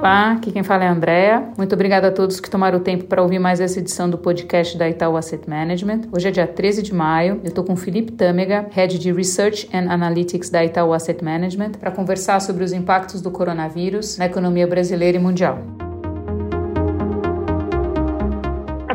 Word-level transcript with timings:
Olá, 0.00 0.32
aqui 0.32 0.50
quem 0.50 0.62
fala 0.62 0.84
é 0.84 0.88
a 0.88 0.92
Andrea. 0.92 1.52
Muito 1.58 1.74
obrigada 1.74 2.08
a 2.08 2.10
todos 2.10 2.40
que 2.40 2.48
tomaram 2.48 2.78
o 2.78 2.80
tempo 2.80 3.04
para 3.04 3.20
ouvir 3.20 3.38
mais 3.38 3.60
essa 3.60 3.78
edição 3.78 4.08
do 4.08 4.16
podcast 4.16 4.78
da 4.78 4.88
Itaú 4.88 5.14
Asset 5.14 5.46
Management. 5.46 6.08
Hoje 6.10 6.26
é 6.26 6.30
dia 6.30 6.46
13 6.46 6.82
de 6.82 6.94
maio. 6.94 7.38
Eu 7.44 7.48
estou 7.48 7.62
com 7.62 7.74
o 7.74 7.76
Felipe 7.76 8.10
Tâmega, 8.12 8.66
Head 8.70 8.98
de 8.98 9.12
Research 9.12 9.68
and 9.74 9.92
Analytics 9.92 10.48
da 10.48 10.64
Itaú 10.64 10.94
Asset 10.94 11.22
Management, 11.22 11.72
para 11.72 11.90
conversar 11.90 12.40
sobre 12.40 12.64
os 12.64 12.72
impactos 12.72 13.20
do 13.20 13.30
coronavírus 13.30 14.16
na 14.16 14.24
economia 14.24 14.66
brasileira 14.66 15.18
e 15.18 15.20
mundial. 15.20 15.58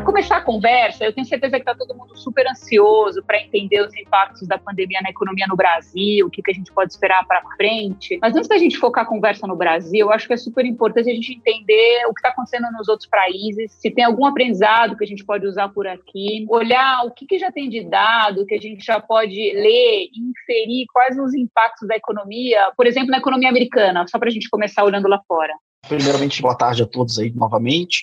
Começar 0.06 0.36
a 0.36 0.40
conversa, 0.40 1.04
eu 1.04 1.12
tenho 1.12 1.26
certeza 1.26 1.56
que 1.56 1.62
está 1.62 1.74
todo 1.74 1.94
mundo 1.94 2.16
super 2.16 2.46
ansioso 2.46 3.22
para 3.26 3.42
entender 3.42 3.80
os 3.80 3.92
impactos 3.94 4.46
da 4.46 4.56
pandemia 4.56 5.00
na 5.02 5.10
economia 5.10 5.46
no 5.48 5.56
Brasil, 5.56 6.26
o 6.26 6.30
que, 6.30 6.40
que 6.40 6.52
a 6.52 6.54
gente 6.54 6.72
pode 6.72 6.92
esperar 6.92 7.26
para 7.26 7.42
frente. 7.56 8.16
Mas 8.22 8.34
antes 8.34 8.48
da 8.48 8.56
gente 8.56 8.78
focar 8.78 9.04
a 9.04 9.06
conversa 9.06 9.46
no 9.46 9.56
Brasil, 9.56 10.06
eu 10.06 10.12
acho 10.12 10.28
que 10.28 10.32
é 10.32 10.36
super 10.36 10.64
importante 10.64 11.10
a 11.10 11.14
gente 11.14 11.32
entender 11.34 12.06
o 12.06 12.14
que 12.14 12.20
está 12.20 12.28
acontecendo 12.28 12.70
nos 12.72 12.88
outros 12.88 13.08
países, 13.08 13.72
se 13.72 13.90
tem 13.90 14.04
algum 14.04 14.24
aprendizado 14.24 14.96
que 14.96 15.02
a 15.02 15.06
gente 15.06 15.24
pode 15.24 15.44
usar 15.44 15.68
por 15.70 15.88
aqui, 15.88 16.46
olhar 16.48 17.04
o 17.04 17.10
que, 17.10 17.26
que 17.26 17.38
já 17.38 17.50
tem 17.50 17.68
de 17.68 17.82
dado, 17.82 18.46
que 18.46 18.54
a 18.54 18.60
gente 18.60 18.84
já 18.84 19.00
pode 19.00 19.34
ler 19.34 20.08
e 20.12 20.30
inferir 20.30 20.86
quais 20.92 21.18
os 21.18 21.34
impactos 21.34 21.88
da 21.88 21.96
economia, 21.96 22.70
por 22.76 22.86
exemplo, 22.86 23.10
na 23.10 23.18
economia 23.18 23.48
americana, 23.48 24.06
só 24.06 24.18
para 24.18 24.28
a 24.28 24.32
gente 24.32 24.48
começar 24.48 24.84
olhando 24.84 25.08
lá 25.08 25.20
fora. 25.26 25.52
Primeiramente, 25.88 26.42
boa 26.42 26.56
tarde 26.56 26.82
a 26.82 26.86
todos 26.86 27.18
aí 27.18 27.32
novamente. 27.34 28.02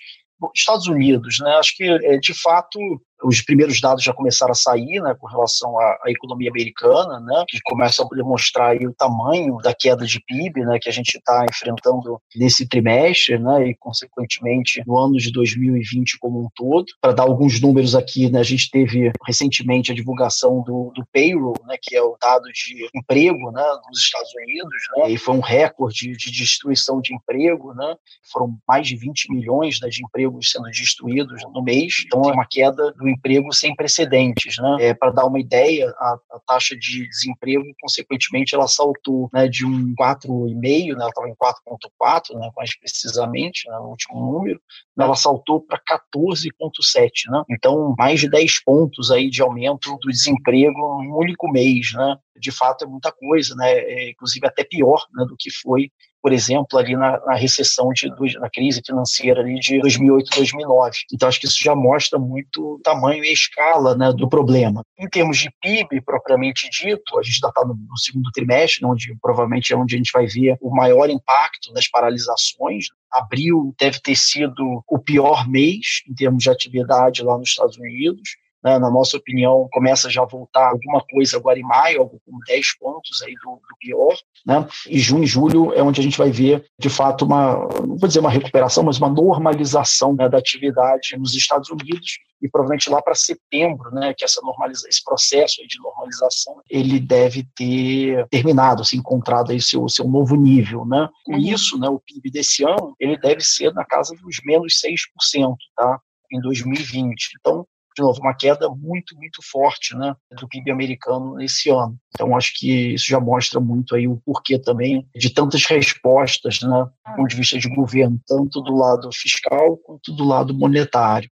Estados 0.53 0.87
Unidos, 0.87 1.37
né? 1.39 1.51
Acho 1.55 1.75
que 1.75 1.83
é, 1.83 2.17
de 2.17 2.33
fato 2.33 2.79
os 3.23 3.41
primeiros 3.41 3.79
dados 3.79 4.03
já 4.03 4.13
começaram 4.13 4.51
a 4.51 4.55
sair, 4.55 5.01
né, 5.01 5.15
com 5.19 5.27
relação 5.27 5.79
à, 5.79 5.99
à, 6.05 6.11
economia 6.11 6.49
americana, 6.49 7.19
né, 7.19 7.43
que 7.47 7.59
começam 7.63 8.07
a 8.11 8.15
demonstrar 8.15 8.75
o 8.77 8.93
tamanho 8.93 9.57
da 9.57 9.73
queda 9.73 10.05
de 10.05 10.19
PIB, 10.21 10.61
né, 10.65 10.77
que 10.79 10.89
a 10.89 10.91
gente 10.91 11.17
está 11.17 11.45
enfrentando 11.49 12.19
nesse 12.35 12.67
trimestre, 12.67 13.39
né, 13.39 13.69
e 13.69 13.75
consequentemente 13.75 14.83
no 14.85 14.97
ano 14.97 15.17
de 15.17 15.31
2020 15.31 16.17
como 16.19 16.39
um 16.39 16.49
todo. 16.55 16.85
Para 17.01 17.13
dar 17.13 17.23
alguns 17.23 17.61
números 17.61 17.95
aqui, 17.95 18.29
né, 18.29 18.39
a 18.39 18.43
gente 18.43 18.69
teve 18.69 19.11
recentemente 19.25 19.91
a 19.91 19.95
divulgação 19.95 20.61
do, 20.61 20.91
do 20.95 21.05
payroll, 21.11 21.55
né, 21.65 21.75
que 21.81 21.95
é 21.95 22.01
o 22.01 22.17
dado 22.21 22.51
de 22.51 22.87
emprego, 22.93 23.51
né, 23.51 23.63
nos 23.87 23.99
Estados 23.99 24.31
Unidos, 24.35 24.75
né, 24.97 25.11
e 25.11 25.17
foi 25.17 25.35
um 25.35 25.41
recorde 25.41 26.11
de 26.17 26.31
destruição 26.31 26.99
de 26.99 27.13
emprego, 27.13 27.73
né, 27.73 27.95
foram 28.31 28.57
mais 28.67 28.87
de 28.87 28.95
20 28.95 29.31
milhões 29.31 29.79
né, 29.81 29.89
de 29.89 30.03
empregos 30.03 30.51
sendo 30.51 30.69
destruídos 30.69 31.41
no 31.53 31.63
mês, 31.63 32.03
então 32.05 32.21
é 32.29 32.33
uma 32.33 32.45
queda 32.49 32.91
do 32.93 33.12
emprego 33.13 33.53
sem 33.53 33.75
precedentes. 33.75 34.57
Né? 34.57 34.77
É, 34.79 34.93
Para 34.93 35.11
dar 35.11 35.25
uma 35.25 35.39
ideia, 35.39 35.89
a, 35.97 36.17
a, 36.31 36.39
taxa 36.45 36.75
de 36.75 37.07
desemprego, 37.07 37.63
consequentemente, 37.81 38.55
ela 38.55 38.67
saltou 38.67 39.29
né, 39.33 39.47
de 39.47 39.65
um 39.65 39.93
4,5, 39.95 40.59
né, 40.59 41.01
ela 41.01 41.09
estava 41.09 41.29
em 41.29 41.35
4,4, 41.35 42.39
né, 42.39 42.49
mais 42.55 42.77
precisamente, 42.77 43.69
né, 43.69 43.75
no 43.77 43.89
último 43.89 44.19
número, 44.19 44.59
ela 44.97 45.15
saltou 45.15 45.61
para 45.61 45.79
14,7. 45.79 47.29
Né? 47.29 47.43
Então, 47.49 47.95
mais 47.97 48.19
de 48.19 48.29
10 48.29 48.63
pontos 48.63 49.11
aí 49.11 49.29
de 49.29 49.41
aumento 49.41 49.97
do 49.97 50.09
desemprego 50.09 51.03
em 51.03 51.11
um 51.11 51.17
único 51.17 51.49
mês. 51.51 51.93
Né? 51.93 52.17
De 52.37 52.51
fato, 52.51 52.85
é 52.85 52.87
muita 52.87 53.11
coisa, 53.11 53.55
né? 53.55 53.71
É, 53.71 54.09
inclusive 54.11 54.45
até 54.45 54.63
pior 54.63 55.05
né, 55.13 55.25
do 55.27 55.35
que 55.37 55.49
foi 55.51 55.89
por 56.23 56.31
exemplo, 56.31 56.79
ali 56.79 56.95
na, 56.95 57.19
na 57.25 57.35
recessão, 57.35 57.89
de, 57.89 58.07
na 58.39 58.49
crise 58.49 58.81
financeira 58.83 59.41
ali 59.41 59.55
de 59.55 59.77
2008, 59.81 60.29
2009. 60.33 60.97
Então, 61.11 61.27
acho 61.27 61.37
que 61.37 61.47
isso 61.47 61.61
já 61.61 61.75
mostra 61.75 62.17
muito 62.17 62.75
o 62.75 62.79
tamanho 62.79 63.25
e 63.25 63.27
a 63.27 63.33
escala 63.33 63.93
né, 63.93 64.13
do 64.13 64.29
problema. 64.29 64.85
Em 64.97 65.09
termos 65.09 65.37
de 65.37 65.51
PIB, 65.61 65.99
propriamente 65.99 66.69
dito, 66.69 67.19
a 67.19 67.21
gente 67.21 67.33
está 67.33 67.51
no, 67.65 67.75
no, 67.75 67.97
segundo 67.97 68.31
trimestre, 68.31 68.85
onde 68.85 69.13
provavelmente 69.21 69.73
é 69.73 69.75
onde 69.75 69.95
a 69.95 69.97
gente 69.97 70.13
vai 70.13 70.25
ver 70.25 70.55
o 70.61 70.73
maior 70.73 71.09
impacto 71.09 71.73
das 71.73 71.89
paralisações. 71.89 72.85
Abril 73.11 73.75
deve 73.77 73.99
ter 73.99 74.15
sido 74.15 74.81
o 74.87 74.97
pior 74.97 75.45
mês 75.45 76.03
em 76.09 76.15
termos 76.15 76.41
de 76.41 76.49
atividade 76.49 77.21
lá 77.21 77.37
nos 77.37 77.49
Estados 77.49 77.77
Unidos 77.77 78.37
né, 78.63 78.79
na 78.79 78.89
nossa 78.89 79.17
opinião, 79.17 79.67
começa 79.71 80.09
já 80.09 80.21
a 80.21 80.27
voltar 80.27 80.69
alguma 80.69 81.03
coisa 81.09 81.37
agora 81.37 81.59
em 81.59 81.63
maio, 81.63 81.99
algo 81.99 82.21
com 82.25 82.39
10 82.47 82.77
pontos 82.79 83.21
aí 83.21 83.33
do, 83.43 83.51
do, 83.55 83.77
pior, 83.79 84.15
né? 84.45 84.65
E 84.87 84.99
junho 84.99 85.23
e 85.23 85.27
julho 85.27 85.73
é 85.73 85.83
onde 85.83 85.99
a 85.99 86.03
gente 86.03 86.17
vai 86.17 86.31
ver, 86.31 86.65
de 86.79 86.89
fato, 86.89 87.25
uma, 87.25 87.55
não 87.81 87.97
vou 87.97 88.07
dizer 88.07 88.19
uma 88.19 88.29
recuperação, 88.29 88.83
mas 88.83 88.97
uma 88.97 89.09
normalização 89.09 90.13
né, 90.15 90.29
da 90.29 90.37
atividade 90.37 91.17
nos 91.17 91.33
Estados 91.35 91.69
Unidos 91.69 92.19
e 92.41 92.49
provavelmente 92.49 92.89
lá 92.89 93.01
para 93.01 93.15
setembro, 93.15 93.89
né, 93.91 94.13
que 94.17 94.25
essa 94.25 94.41
normaliza, 94.41 94.87
esse 94.87 95.03
processo 95.03 95.65
de 95.67 95.79
normalização 95.81 96.61
ele 96.69 96.99
deve 96.99 97.47
ter 97.55 98.27
terminado, 98.29 98.83
se 98.83 98.95
assim, 98.95 98.97
encontrado 98.97 99.51
aí 99.51 99.61
seu 99.61 99.87
seu 99.87 100.05
novo 100.07 100.35
nível, 100.35 100.85
né? 100.85 101.07
Com 101.25 101.33
uhum. 101.33 101.39
isso, 101.39 101.79
né, 101.79 101.87
o 101.87 101.99
PIB 101.99 102.31
desse 102.31 102.63
ano 102.63 102.95
ele 102.99 103.17
deve 103.17 103.41
ser 103.41 103.73
na 103.73 103.85
casa 103.85 104.13
dos 104.21 104.37
menos 104.45 104.81
6%, 104.81 105.55
tá? 105.75 105.99
Em 106.31 106.41
2020. 106.41 107.33
Então, 107.39 107.65
de 107.95 108.01
novo, 108.01 108.19
uma 108.19 108.35
queda 108.35 108.69
muito, 108.69 109.15
muito 109.15 109.41
forte 109.43 109.95
né, 109.95 110.15
do 110.39 110.47
PIB 110.47 110.71
americano 110.71 111.35
nesse 111.35 111.69
ano. 111.69 111.97
Então, 112.09 112.35
acho 112.35 112.53
que 112.55 112.93
isso 112.93 113.05
já 113.07 113.19
mostra 113.19 113.59
muito 113.59 113.95
aí 113.95 114.07
o 114.07 114.21
porquê 114.25 114.59
também 114.59 115.07
de 115.15 115.29
tantas 115.29 115.65
respostas, 115.65 116.61
né, 116.61 116.85
do 117.07 117.15
ponto 117.15 117.29
de 117.29 117.35
vista 117.35 117.57
de 117.57 117.69
governo, 117.69 118.19
tanto 118.27 118.61
do 118.61 118.75
lado 118.75 119.09
fiscal 119.11 119.77
quanto 119.77 120.13
do 120.13 120.23
lado 120.23 120.53
monetário. 120.53 121.29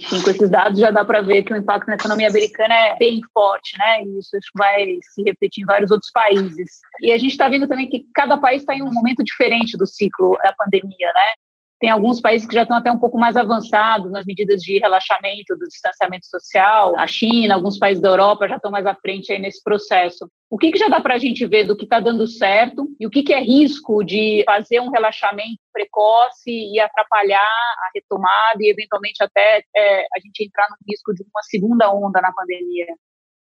Sim, 0.00 0.22
com 0.22 0.30
esses 0.30 0.48
dados 0.48 0.80
já 0.80 0.90
dá 0.90 1.04
para 1.04 1.20
ver 1.20 1.42
que 1.42 1.52
o 1.52 1.56
impacto 1.56 1.86
na 1.86 1.94
economia 1.94 2.28
americana 2.28 2.74
é 2.74 2.96
bem 2.96 3.20
forte, 3.32 3.76
né? 3.78 4.02
E 4.02 4.18
isso 4.18 4.30
vai 4.56 4.98
se 5.02 5.22
repetir 5.22 5.62
em 5.62 5.66
vários 5.66 5.90
outros 5.90 6.10
países. 6.10 6.80
E 7.00 7.12
a 7.12 7.18
gente 7.18 7.32
está 7.32 7.48
vendo 7.48 7.68
também 7.68 7.88
que 7.88 8.06
cada 8.14 8.38
país 8.38 8.62
está 8.62 8.74
em 8.74 8.82
um 8.82 8.92
momento 8.92 9.22
diferente 9.22 9.76
do 9.76 9.86
ciclo 9.86 10.36
da 10.42 10.54
pandemia, 10.54 11.12
né? 11.12 11.34
Tem 11.82 11.90
alguns 11.90 12.20
países 12.20 12.46
que 12.46 12.54
já 12.54 12.62
estão 12.62 12.76
até 12.76 12.92
um 12.92 12.98
pouco 13.00 13.18
mais 13.18 13.36
avançados 13.36 14.12
nas 14.12 14.24
medidas 14.24 14.62
de 14.62 14.78
relaxamento 14.78 15.56
do 15.56 15.66
distanciamento 15.66 16.26
social. 16.26 16.96
A 16.96 17.08
China, 17.08 17.56
alguns 17.56 17.76
países 17.76 18.00
da 18.00 18.10
Europa 18.10 18.46
já 18.46 18.54
estão 18.54 18.70
mais 18.70 18.86
à 18.86 18.94
frente 18.94 19.32
aí 19.32 19.40
nesse 19.40 19.60
processo. 19.64 20.30
O 20.48 20.56
que, 20.56 20.70
que 20.70 20.78
já 20.78 20.86
dá 20.86 21.00
para 21.00 21.16
a 21.16 21.18
gente 21.18 21.44
ver 21.44 21.64
do 21.64 21.76
que 21.76 21.82
está 21.82 21.98
dando 21.98 22.24
certo 22.28 22.86
e 23.00 23.04
o 23.04 23.10
que, 23.10 23.24
que 23.24 23.32
é 23.32 23.40
risco 23.40 24.04
de 24.04 24.44
fazer 24.46 24.78
um 24.78 24.90
relaxamento 24.90 25.58
precoce 25.72 26.52
e 26.52 26.78
atrapalhar 26.78 27.40
a 27.40 27.90
retomada 27.92 28.58
e, 28.60 28.70
eventualmente, 28.70 29.20
até 29.20 29.64
é, 29.74 30.02
a 30.02 30.20
gente 30.24 30.44
entrar 30.44 30.68
no 30.70 30.76
risco 30.88 31.12
de 31.12 31.24
uma 31.24 31.42
segunda 31.42 31.92
onda 31.92 32.20
na 32.20 32.32
pandemia? 32.32 32.94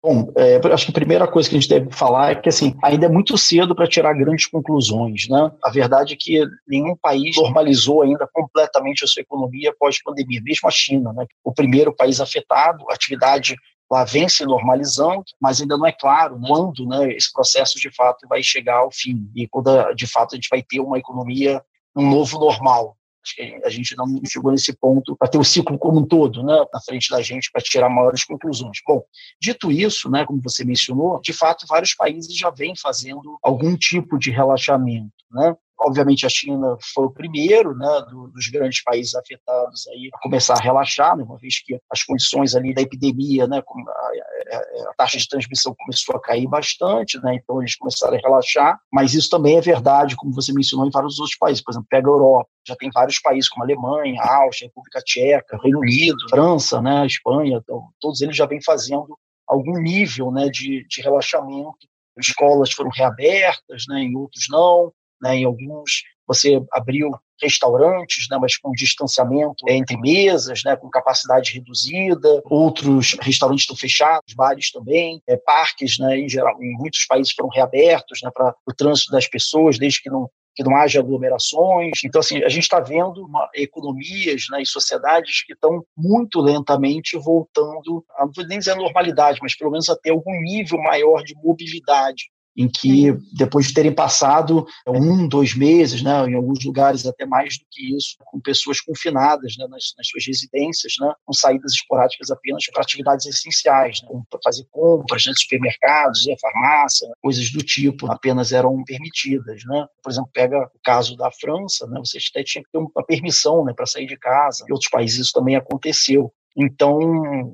Bom, 0.03 0.33
é, 0.35 0.59
acho 0.73 0.85
que 0.85 0.91
a 0.91 0.95
primeira 0.95 1.27
coisa 1.27 1.47
que 1.47 1.55
a 1.55 1.59
gente 1.59 1.69
deve 1.69 1.91
falar 1.91 2.31
é 2.31 2.35
que 2.35 2.49
assim, 2.49 2.75
ainda 2.83 3.05
é 3.05 3.09
muito 3.09 3.37
cedo 3.37 3.75
para 3.75 3.87
tirar 3.87 4.13
grandes 4.13 4.47
conclusões. 4.47 5.27
Né? 5.29 5.51
A 5.63 5.69
verdade 5.69 6.13
é 6.13 6.17
que 6.19 6.43
nenhum 6.67 6.95
país 6.95 7.35
normalizou 7.37 8.01
ainda 8.01 8.27
completamente 8.33 9.03
a 9.03 9.07
sua 9.07 9.21
economia 9.21 9.75
pós-pandemia, 9.79 10.41
mesmo 10.43 10.67
a 10.67 10.71
China, 10.71 11.13
né? 11.13 11.27
o 11.43 11.53
primeiro 11.53 11.95
país 11.95 12.19
afetado, 12.19 12.83
a 12.89 12.95
atividade 12.95 13.55
lá 13.91 14.03
vem 14.03 14.27
se 14.27 14.43
normalizando, 14.43 15.23
mas 15.39 15.61
ainda 15.61 15.77
não 15.77 15.85
é 15.85 15.91
claro 15.91 16.39
quando 16.39 16.87
né, 16.87 17.11
esse 17.13 17.31
processo 17.31 17.77
de 17.77 17.93
fato 17.93 18.25
vai 18.27 18.41
chegar 18.41 18.77
ao 18.77 18.91
fim 18.91 19.29
e 19.35 19.47
quando 19.47 19.93
de 19.93 20.07
fato 20.07 20.33
a 20.33 20.35
gente 20.35 20.47
vai 20.49 20.63
ter 20.63 20.79
uma 20.79 20.97
economia 20.97 21.61
um 21.95 22.09
novo 22.09 22.39
normal. 22.39 22.95
Acho 23.23 23.35
que 23.35 23.61
a 23.63 23.69
gente 23.69 23.95
não 23.95 24.05
chegou 24.25 24.51
nesse 24.51 24.73
ponto 24.73 25.15
para 25.15 25.27
ter 25.27 25.37
o 25.37 25.43
ciclo 25.43 25.77
como 25.77 25.99
um 25.99 26.05
todo 26.05 26.43
né, 26.43 26.65
na 26.73 26.81
frente 26.81 27.09
da 27.09 27.21
gente 27.21 27.51
para 27.51 27.61
tirar 27.61 27.89
maiores 27.89 28.23
conclusões. 28.23 28.79
Bom, 28.85 29.03
dito 29.39 29.71
isso, 29.71 30.09
né, 30.09 30.25
como 30.25 30.41
você 30.41 30.63
mencionou, 30.63 31.21
de 31.21 31.33
fato, 31.33 31.65
vários 31.67 31.93
países 31.93 32.35
já 32.35 32.49
vêm 32.49 32.73
fazendo 32.75 33.37
algum 33.43 33.75
tipo 33.77 34.17
de 34.17 34.31
relaxamento. 34.31 35.11
Né? 35.29 35.55
Obviamente, 35.83 36.27
a 36.27 36.29
China 36.29 36.77
foi 36.93 37.05
o 37.05 37.11
primeiro 37.11 37.75
né, 37.75 37.87
dos 38.31 38.47
grandes 38.49 38.83
países 38.83 39.15
afetados 39.15 39.87
aí 39.87 40.11
a 40.13 40.19
começar 40.19 40.53
a 40.53 40.61
relaxar, 40.61 41.17
né, 41.17 41.23
uma 41.23 41.37
vez 41.37 41.59
que 41.59 41.79
as 41.89 42.03
condições 42.03 42.55
ali 42.55 42.71
da 42.71 42.83
epidemia, 42.83 43.47
né, 43.47 43.63
a, 43.65 44.57
a, 44.89 44.93
taxa 44.95 45.17
de 45.17 45.27
transmissão 45.27 45.75
começou 45.75 46.15
a 46.15 46.21
cair 46.21 46.47
bastante, 46.47 47.19
né, 47.23 47.33
então 47.35 47.59
eles 47.61 47.75
começaram 47.75 48.15
a 48.15 48.19
relaxar. 48.19 48.79
Mas 48.93 49.15
isso 49.15 49.29
também 49.29 49.57
é 49.57 49.61
verdade, 49.61 50.15
como 50.15 50.31
você 50.31 50.53
mencionou, 50.53 50.85
em 50.85 50.91
vários 50.91 51.19
outros 51.19 51.37
países. 51.37 51.63
Por 51.63 51.71
exemplo, 51.71 51.87
pega 51.89 52.07
a 52.07 52.11
Europa, 52.11 52.49
já 52.67 52.75
tem 52.75 52.91
vários 52.93 53.19
países 53.19 53.49
como 53.49 53.63
a 53.63 53.65
Alemanha, 53.65 54.21
a 54.21 54.43
Áustria, 54.43 54.67
a 54.67 54.69
República 54.69 55.01
Tcheca, 55.01 55.59
Reino 55.63 55.79
Unido, 55.79 56.29
França, 56.29 56.79
né, 56.79 57.07
Espanha, 57.07 57.57
então, 57.57 57.87
todos 57.99 58.21
eles 58.21 58.35
já 58.35 58.45
vêm 58.45 58.61
fazendo 58.61 59.17
algum 59.47 59.81
nível 59.81 60.31
né, 60.31 60.47
de, 60.47 60.85
de 60.87 61.01
relaxamento 61.01 61.89
escolas 62.19 62.71
foram 62.71 62.91
reabertas, 62.93 63.85
né, 63.87 64.01
em 64.01 64.15
outros 64.15 64.45
não 64.49 64.91
né? 65.21 65.37
Em 65.37 65.45
alguns 65.45 66.03
você 66.27 66.63
abriu 66.71 67.11
restaurantes, 67.41 68.27
né, 68.29 68.37
mas 68.39 68.55
com 68.55 68.71
distanciamento 68.71 69.65
entre 69.67 69.97
mesas, 69.97 70.63
né, 70.63 70.75
com 70.75 70.89
capacidade 70.89 71.51
reduzida. 71.53 72.41
Outros 72.45 73.17
restaurantes 73.19 73.63
estão 73.63 73.75
fechados, 73.75 74.33
bares 74.33 74.71
também, 74.71 75.21
é, 75.27 75.35
parques, 75.35 75.97
né, 75.99 76.19
em 76.19 76.29
geral, 76.29 76.55
em 76.61 76.71
muitos 76.77 77.05
países 77.05 77.33
foram 77.33 77.49
reabertos, 77.49 78.21
né, 78.23 78.29
para 78.33 78.55
o 78.65 78.73
trânsito 78.73 79.11
das 79.11 79.27
pessoas, 79.27 79.77
desde 79.77 80.01
que 80.01 80.09
não 80.09 80.29
que 80.53 80.65
não 80.65 80.75
haja 80.75 80.99
aglomerações. 80.99 82.03
Então, 82.03 82.19
assim, 82.19 82.43
a 82.43 82.49
gente 82.49 82.63
está 82.63 82.81
vendo 82.81 83.25
uma, 83.25 83.49
economias 83.55 84.47
né, 84.51 84.61
e 84.61 84.65
sociedades 84.65 85.45
que 85.45 85.53
estão 85.53 85.81
muito 85.95 86.41
lentamente 86.41 87.17
voltando, 87.17 88.03
não 88.19 88.31
vou 88.35 88.45
nem 88.45 88.59
dizer 88.59 88.71
a 88.71 88.75
normalidade, 88.75 89.39
mas 89.41 89.55
pelo 89.55 89.71
menos 89.71 89.87
a 89.87 89.95
ter 89.95 90.09
algum 90.11 90.41
nível 90.41 90.77
maior 90.79 91.23
de 91.23 91.33
mobilidade 91.35 92.25
em 92.61 92.69
que, 92.69 93.11
depois 93.33 93.67
de 93.67 93.73
terem 93.73 93.93
passado 93.93 94.65
um, 94.87 95.27
dois 95.27 95.55
meses, 95.55 96.01
né, 96.01 96.25
em 96.27 96.35
alguns 96.35 96.63
lugares 96.63 97.05
até 97.05 97.25
mais 97.25 97.57
do 97.57 97.65
que 97.71 97.95
isso, 97.95 98.15
com 98.25 98.39
pessoas 98.39 98.79
confinadas 98.79 99.55
né, 99.57 99.65
nas, 99.67 99.93
nas, 99.97 100.07
suas 100.07 100.25
residências, 100.25 100.93
né, 100.99 101.11
com 101.25 101.33
saídas 101.33 101.73
esporádicas 101.73 102.29
apenas 102.29 102.63
para 102.71 102.83
atividades 102.83 103.25
essenciais, 103.25 104.01
né, 104.03 104.21
para 104.29 104.39
fazer 104.43 104.65
compras, 104.69 105.25
né, 105.25 105.33
supermercados, 105.35 106.25
né, 106.27 106.35
farmácia, 106.39 107.07
coisas 107.21 107.51
do 107.51 107.63
tipo, 107.63 108.11
apenas 108.11 108.51
eram 108.51 108.83
permitidas. 108.83 109.63
Né. 109.65 109.85
Por 110.03 110.11
exemplo, 110.11 110.29
pega 110.31 110.57
o 110.57 110.79
caso 110.83 111.15
da 111.17 111.31
França, 111.31 111.87
né, 111.87 111.99
você 112.03 112.19
até 112.29 112.43
tinha 112.43 112.63
que 112.63 112.71
ter 112.71 112.77
uma 112.77 113.05
permissão 113.05 113.65
né, 113.65 113.73
para 113.75 113.87
sair 113.87 114.05
de 114.05 114.17
casa. 114.17 114.65
Em 114.69 114.71
outros 114.71 114.89
países 114.89 115.19
isso 115.19 115.33
também 115.33 115.55
aconteceu. 115.55 116.31
Então, 116.55 116.99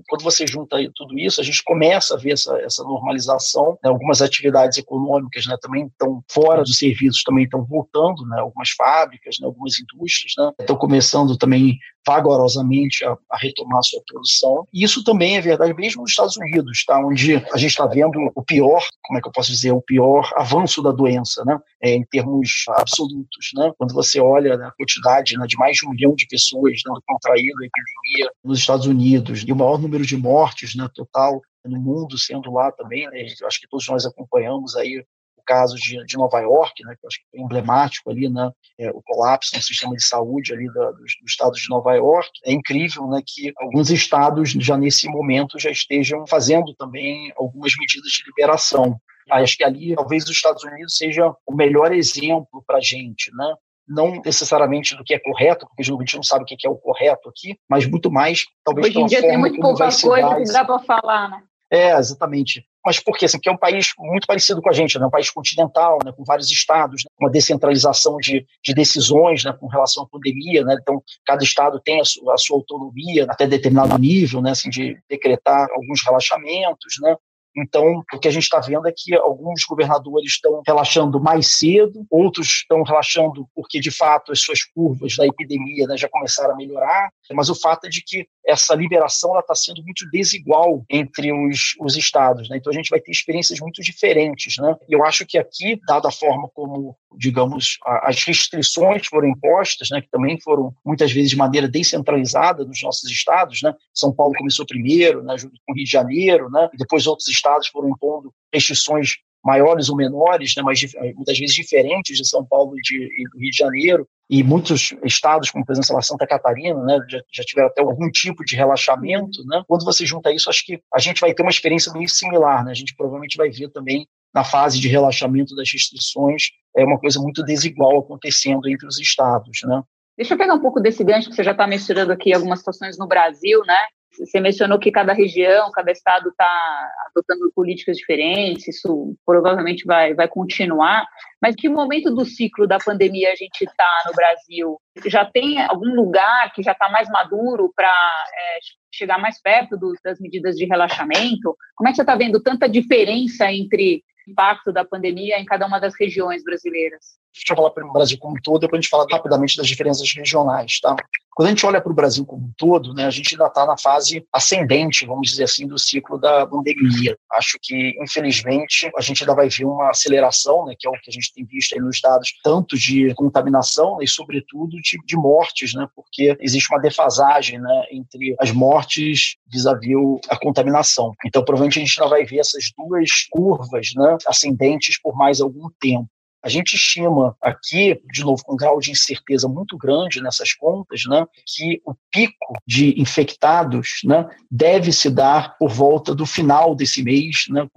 quando 0.07 0.23
você 0.23 0.47
junta 0.47 0.77
tudo 0.95 1.17
isso, 1.17 1.39
a 1.39 1.43
gente 1.43 1.63
começa 1.63 2.15
a 2.15 2.17
ver 2.17 2.31
essa, 2.31 2.57
essa 2.59 2.83
normalização. 2.83 3.77
Né? 3.83 3.89
Algumas 3.89 4.21
atividades 4.21 4.77
econômicas 4.77 5.45
né, 5.45 5.55
também 5.61 5.85
estão 5.85 6.23
fora 6.29 6.63
dos 6.63 6.77
serviços, 6.77 7.23
também 7.23 7.43
estão 7.45 7.63
voltando, 7.63 8.25
né? 8.27 8.39
algumas 8.39 8.69
fábricas, 8.71 9.37
né? 9.39 9.45
algumas 9.45 9.79
indústrias 9.79 10.33
né? 10.37 10.51
estão 10.59 10.75
começando 10.75 11.37
também 11.37 11.77
vagarosamente 12.07 13.03
a, 13.03 13.17
a, 13.29 13.37
retomar 13.37 13.79
a 13.79 13.83
sua 13.83 14.01
produção. 14.07 14.65
E 14.73 14.83
isso 14.83 15.03
também 15.03 15.35
é 15.35 15.41
verdade 15.41 15.73
mesmo 15.73 16.01
nos 16.01 16.11
Estados 16.11 16.37
Unidos, 16.37 16.85
tá? 16.85 16.97
onde 17.05 17.35
a 17.35 17.57
gente 17.57 17.71
está 17.71 17.85
vendo 17.85 18.31
o 18.33 18.43
pior, 18.43 18.81
como 19.03 19.19
é 19.19 19.21
que 19.21 19.27
eu 19.27 19.31
posso 19.31 19.51
dizer, 19.51 19.71
o 19.71 19.81
pior 19.81 20.31
avanço 20.35 20.81
da 20.81 20.91
doença, 20.91 21.43
né? 21.45 21.59
É, 21.83 21.93
em 21.93 22.05
termos 22.05 22.65
absolutos. 22.69 23.49
Né? 23.55 23.71
Quando 23.77 23.93
você 23.93 24.19
olha 24.19 24.55
a 24.55 24.71
quantidade 24.71 25.37
né, 25.37 25.45
de 25.45 25.57
mais 25.57 25.77
de 25.77 25.85
um 25.85 25.91
milhão 25.91 26.15
de 26.15 26.25
pessoas 26.27 26.79
né, 26.85 26.93
contraído 27.05 27.61
a 27.61 27.65
epidemia 27.65 28.31
nos 28.43 28.59
Estados 28.59 28.85
Unidos 28.85 29.43
e 29.45 29.51
o 29.51 29.55
maior 29.55 29.77
número 29.77 30.05
de 30.05 30.15
mortes 30.15 30.75
né, 30.75 30.87
total 30.93 31.41
no 31.65 31.79
mundo 31.79 32.17
sendo 32.17 32.51
lá 32.51 32.71
também, 32.71 33.09
né? 33.09 33.25
Acho 33.45 33.59
que 33.59 33.67
todos 33.67 33.85
nós 33.87 34.05
acompanhamos 34.05 34.75
aí 34.75 35.03
caso 35.47 35.75
de, 35.77 36.03
de 36.05 36.17
Nova 36.17 36.39
York, 36.39 36.83
né, 36.83 36.95
que 36.99 37.05
eu 37.05 37.07
acho 37.07 37.19
que 37.19 37.37
é 37.37 37.41
emblemático 37.41 38.11
ali, 38.11 38.29
né, 38.29 38.51
é, 38.79 38.91
o 38.91 39.01
colapso 39.01 39.55
no 39.55 39.61
sistema 39.61 39.95
de 39.95 40.03
saúde 40.03 40.53
ali 40.53 40.67
da, 40.73 40.91
do, 40.91 40.97
do, 40.97 41.25
estado 41.25 41.53
de 41.53 41.69
Nova 41.69 41.93
York. 41.95 42.29
É 42.45 42.51
incrível 42.51 43.07
né, 43.07 43.21
que 43.25 43.51
alguns 43.57 43.89
estados 43.89 44.51
já 44.51 44.77
nesse 44.77 45.07
momento 45.07 45.57
já 45.57 45.71
estejam 45.71 46.27
fazendo 46.27 46.75
também 46.75 47.31
algumas 47.37 47.71
medidas 47.79 48.11
de 48.11 48.23
liberação. 48.27 48.99
Acho 49.29 49.57
que 49.57 49.63
ali 49.63 49.95
talvez 49.95 50.23
os 50.23 50.31
Estados 50.31 50.63
Unidos 50.63 50.95
seja 50.95 51.33
o 51.45 51.55
melhor 51.55 51.91
exemplo 51.93 52.63
para 52.65 52.77
a 52.77 52.81
gente, 52.81 53.31
né? 53.35 53.53
não 53.87 54.21
necessariamente 54.23 54.95
do 54.97 55.03
que 55.03 55.13
é 55.13 55.19
correto, 55.19 55.65
porque 55.65 55.81
a 55.81 55.85
gente 55.85 56.15
não 56.15 56.23
sabe 56.23 56.43
o 56.43 56.45
que 56.45 56.67
é 56.67 56.69
o 56.69 56.75
correto 56.75 57.29
aqui, 57.29 57.57
mas 57.69 57.87
muito 57.87 58.11
mais, 58.11 58.43
talvez, 58.63 58.87
Hoje 58.87 58.99
em 58.99 59.05
dia 59.05 59.21
tem 59.21 59.37
muito 59.37 59.59
pouca 59.61 59.85
coisa 59.85 60.35
que 60.35 60.51
dá 60.51 60.65
para 60.65 60.79
falar, 60.79 61.29
né? 61.29 61.43
É, 61.71 61.91
exatamente. 61.97 62.65
Mas 62.85 62.99
por 62.99 63.17
quê? 63.17 63.25
Assim, 63.25 63.37
porque 63.37 63.49
é 63.49 63.51
um 63.51 63.57
país 63.57 63.91
muito 63.99 64.25
parecido 64.25 64.61
com 64.61 64.69
a 64.69 64.73
gente, 64.73 64.97
né? 64.97 65.05
um 65.05 65.09
país 65.09 65.29
continental, 65.29 65.99
né? 66.03 66.13
com 66.15 66.23
vários 66.23 66.49
estados, 66.49 67.03
né? 67.03 67.09
uma 67.19 67.29
descentralização 67.29 68.15
de, 68.17 68.45
de 68.63 68.73
decisões 68.73 69.43
né? 69.43 69.51
com 69.51 69.67
relação 69.67 70.03
à 70.03 70.07
pandemia. 70.07 70.63
Né? 70.63 70.77
Então, 70.81 71.03
cada 71.25 71.43
estado 71.43 71.81
tem 71.83 71.99
a 71.99 72.05
sua, 72.05 72.33
a 72.33 72.37
sua 72.37 72.55
autonomia 72.55 73.25
até 73.29 73.45
determinado 73.45 73.97
nível, 73.97 74.41
né? 74.41 74.51
assim, 74.51 74.69
de 74.69 74.97
decretar 75.09 75.67
alguns 75.71 76.01
relaxamentos. 76.05 76.95
Né? 77.01 77.15
Então, 77.57 78.03
o 78.13 78.19
que 78.19 78.27
a 78.27 78.31
gente 78.31 78.43
está 78.43 78.59
vendo 78.59 78.87
é 78.87 78.93
que 78.95 79.15
alguns 79.15 79.65
governadores 79.67 80.31
estão 80.31 80.61
relaxando 80.65 81.19
mais 81.19 81.57
cedo, 81.57 82.05
outros 82.09 82.47
estão 82.47 82.83
relaxando 82.83 83.47
porque, 83.55 83.79
de 83.79 83.89
fato, 83.89 84.31
as 84.31 84.39
suas 84.39 84.63
curvas 84.63 85.15
da 85.17 85.25
epidemia 85.25 85.87
né, 85.87 85.97
já 85.97 86.07
começaram 86.07 86.53
a 86.53 86.55
melhorar, 86.55 87.09
mas 87.33 87.49
o 87.49 87.55
fato 87.55 87.85
é 87.85 87.89
de 87.89 88.01
que 88.01 88.27
essa 88.45 88.73
liberação 88.75 89.37
está 89.39 89.55
sendo 89.55 89.83
muito 89.83 90.09
desigual 90.11 90.83
entre 90.89 91.31
os, 91.31 91.75
os 91.79 91.97
estados. 91.97 92.49
Né? 92.49 92.57
Então, 92.57 92.71
a 92.71 92.75
gente 92.75 92.89
vai 92.89 92.99
ter 92.99 93.11
experiências 93.11 93.59
muito 93.59 93.81
diferentes. 93.81 94.57
Né? 94.57 94.75
Eu 94.89 95.05
acho 95.05 95.25
que 95.25 95.37
aqui, 95.37 95.79
dada 95.85 96.07
a 96.07 96.11
forma 96.11 96.49
como, 96.53 96.95
digamos, 97.17 97.77
a, 97.85 98.09
as 98.09 98.23
restrições 98.23 99.07
foram 99.07 99.27
impostas, 99.27 99.89
né, 99.89 100.01
que 100.01 100.09
também 100.09 100.39
foram 100.39 100.73
muitas 100.85 101.11
vezes 101.11 101.29
de 101.29 101.37
maneira 101.37 101.67
descentralizada 101.67 102.63
nos 102.65 102.81
nossos 102.81 103.09
estados, 103.09 103.61
né? 103.61 103.73
São 103.93 104.13
Paulo 104.13 104.33
começou 104.37 104.65
primeiro, 104.65 105.23
né, 105.23 105.37
junto 105.37 105.55
com 105.65 105.73
o 105.73 105.75
Rio 105.75 105.85
de 105.85 105.91
Janeiro, 105.91 106.49
né? 106.49 106.69
e 106.73 106.77
depois 106.77 107.07
outros 107.07 107.27
estados 107.27 107.67
foram 107.67 107.89
impondo 107.89 108.33
restrições 108.53 109.17
maiores 109.43 109.89
ou 109.89 109.95
menores, 109.95 110.53
né, 110.55 110.63
mas 110.63 110.81
muitas 111.15 111.37
vezes 111.37 111.55
diferentes 111.55 112.17
de 112.17 112.27
São 112.27 112.45
Paulo 112.45 112.77
e, 112.77 112.81
de, 112.81 112.95
e 112.95 113.29
do 113.29 113.39
Rio 113.39 113.51
de 113.51 113.57
Janeiro, 113.57 114.07
e 114.29 114.43
muitos 114.43 114.93
estados, 115.03 115.49
como 115.49 115.65
por 115.65 115.71
exemplo 115.71 115.95
lá 115.95 116.01
Santa 116.01 116.27
Catarina, 116.27 116.83
né, 116.83 116.99
já, 117.09 117.21
já, 117.31 117.43
tiveram 117.43 117.69
até 117.69 117.81
algum 117.81 118.09
tipo 118.11 118.43
de 118.43 118.55
relaxamento. 118.55 119.43
Né? 119.45 119.63
Quando 119.67 119.85
você 119.85 120.05
junta 120.05 120.31
isso, 120.31 120.49
acho 120.49 120.65
que 120.65 120.81
a 120.93 120.99
gente 120.99 121.21
vai 121.21 121.33
ter 121.33 121.43
uma 121.43 121.51
experiência 121.51 121.93
meio 121.93 122.09
similar. 122.09 122.65
Né? 122.65 122.71
A 122.71 122.75
gente 122.75 122.95
provavelmente 122.95 123.37
vai 123.37 123.49
ver 123.49 123.69
também 123.69 124.07
na 124.33 124.43
fase 124.43 124.79
de 124.79 124.87
relaxamento 124.87 125.55
das 125.55 125.71
restrições 125.71 126.49
é 126.75 126.83
uma 126.83 126.99
coisa 126.99 127.19
muito 127.19 127.43
desigual 127.43 127.99
acontecendo 127.99 128.67
entre 128.67 128.87
os 128.87 128.99
estados. 128.99 129.59
Né? 129.63 129.81
Deixa 130.15 130.33
eu 130.33 130.37
pegar 130.37 130.53
um 130.53 130.61
pouco 130.61 130.79
desse 130.79 131.03
gancho 131.03 131.29
que 131.29 131.35
você 131.35 131.43
já 131.43 131.51
está 131.51 131.65
mencionando 131.65 132.11
aqui 132.11 132.33
algumas 132.33 132.59
situações 132.59 132.97
no 132.97 133.07
Brasil, 133.07 133.61
né? 133.65 133.79
Você 134.17 134.39
mencionou 134.39 134.79
que 134.79 134.91
cada 134.91 135.13
região, 135.13 135.71
cada 135.71 135.91
estado 135.91 136.29
está 136.29 136.91
adotando 137.07 137.51
políticas 137.53 137.97
diferentes, 137.97 138.67
isso 138.67 139.15
provavelmente 139.25 139.85
vai, 139.85 140.13
vai 140.13 140.27
continuar. 140.27 141.05
Mas 141.41 141.55
que 141.55 141.69
momento 141.69 142.13
do 142.13 142.25
ciclo 142.25 142.67
da 142.67 142.77
pandemia 142.77 143.31
a 143.31 143.35
gente 143.35 143.63
está 143.63 144.03
no 144.07 144.13
Brasil? 144.13 144.81
Já 145.05 145.25
tem 145.25 145.61
algum 145.61 145.93
lugar 145.95 146.51
que 146.53 146.63
já 146.63 146.71
está 146.71 146.89
mais 146.89 147.09
maduro 147.09 147.71
para 147.75 147.87
é, 147.87 148.59
chegar 148.91 149.19
mais 149.19 149.41
perto 149.41 149.77
do, 149.77 149.93
das 150.03 150.19
medidas 150.19 150.55
de 150.55 150.65
relaxamento? 150.65 151.55
Como 151.75 151.87
é 151.87 151.91
que 151.91 151.95
você 151.95 152.01
está 152.01 152.15
vendo 152.15 152.41
tanta 152.41 152.67
diferença 152.67 153.51
entre 153.51 154.03
impacto 154.27 154.73
da 154.73 154.83
pandemia 154.83 155.39
em 155.39 155.45
cada 155.45 155.65
uma 155.65 155.79
das 155.79 155.93
regiões 155.97 156.43
brasileiras? 156.43 157.17
Deixa 157.33 157.53
eu 157.53 157.55
falar 157.55 157.71
para 157.71 157.85
o 157.85 157.93
Brasil 157.93 158.17
como 158.19 158.35
um 158.35 158.41
todo, 158.41 158.61
depois 158.61 158.79
a 158.79 158.81
gente 158.81 158.89
fala 158.89 159.05
rapidamente 159.09 159.55
das 159.57 159.67
diferenças 159.67 160.11
regionais. 160.13 160.79
Tá? 160.81 160.95
Quando 161.37 161.49
a 161.49 161.51
gente 161.51 161.67
olha 161.67 161.79
para 161.79 161.91
o 161.91 161.95
Brasil 161.95 162.25
como 162.25 162.47
um 162.47 162.51
todo, 162.57 162.95
né, 162.95 163.05
a 163.05 163.11
gente 163.11 163.35
ainda 163.35 163.45
está 163.45 163.63
na 163.63 163.77
fase 163.77 164.25
ascendente, 164.33 165.05
vamos 165.05 165.29
dizer 165.29 165.43
assim, 165.43 165.67
do 165.67 165.77
ciclo 165.77 166.17
da 166.17 166.47
pandemia. 166.47 167.15
Acho 167.33 167.59
que, 167.61 167.95
infelizmente, 168.01 168.89
a 168.97 169.01
gente 169.01 169.21
ainda 169.21 169.35
vai 169.35 169.47
ver 169.47 169.65
uma 169.65 169.91
aceleração, 169.91 170.65
né, 170.65 170.73
que 170.75 170.87
é 170.87 170.89
o 170.89 170.93
que 170.93 171.11
a 171.11 171.13
gente 171.13 171.31
tem 171.31 171.45
visto 171.45 171.79
nos 171.79 172.01
dados, 172.01 172.33
tanto 172.43 172.75
de 172.75 173.13
contaminação 173.13 173.97
né, 173.97 174.05
e, 174.05 174.07
sobretudo, 174.07 174.81
de, 174.81 174.97
de 175.05 175.15
mortes, 175.15 175.75
né, 175.75 175.87
porque 175.95 176.35
existe 176.41 176.73
uma 176.73 176.81
defasagem 176.81 177.59
né, 177.61 177.83
entre 177.91 178.35
as 178.39 178.51
mortes 178.51 179.35
vis-à-vis 179.47 179.95
a 180.29 180.39
contaminação. 180.39 181.13
Então, 181.23 181.45
provavelmente, 181.45 181.77
a 181.77 181.85
gente 181.85 182.01
ainda 182.01 182.09
vai 182.09 182.25
ver 182.25 182.39
essas 182.39 182.71
duas 182.75 183.11
curvas 183.29 183.89
né, 183.95 184.17
ascendentes 184.27 184.99
por 184.99 185.15
mais 185.15 185.39
algum 185.39 185.69
tempo. 185.79 186.09
A 186.43 186.49
gente 186.49 186.75
estima 186.75 187.35
aqui, 187.41 187.99
de 188.11 188.23
novo, 188.23 188.43
com 188.43 188.53
um 188.53 188.57
grau 188.57 188.79
de 188.79 188.91
incerteza 188.91 189.47
muito 189.47 189.77
grande 189.77 190.21
nessas 190.21 190.53
contas, 190.53 191.03
né, 191.07 191.25
que 191.45 191.81
o 191.85 191.93
pico 192.11 192.53
de 192.65 192.99
infectados 193.01 193.99
né, 194.03 194.27
deve 194.49 194.91
se 194.91 195.09
dar 195.09 195.57
por 195.57 195.69
volta 195.69 196.13
do 196.13 196.25
final 196.25 196.75
desse 196.75 197.03
mês, 197.03 197.45
né, 197.49 197.67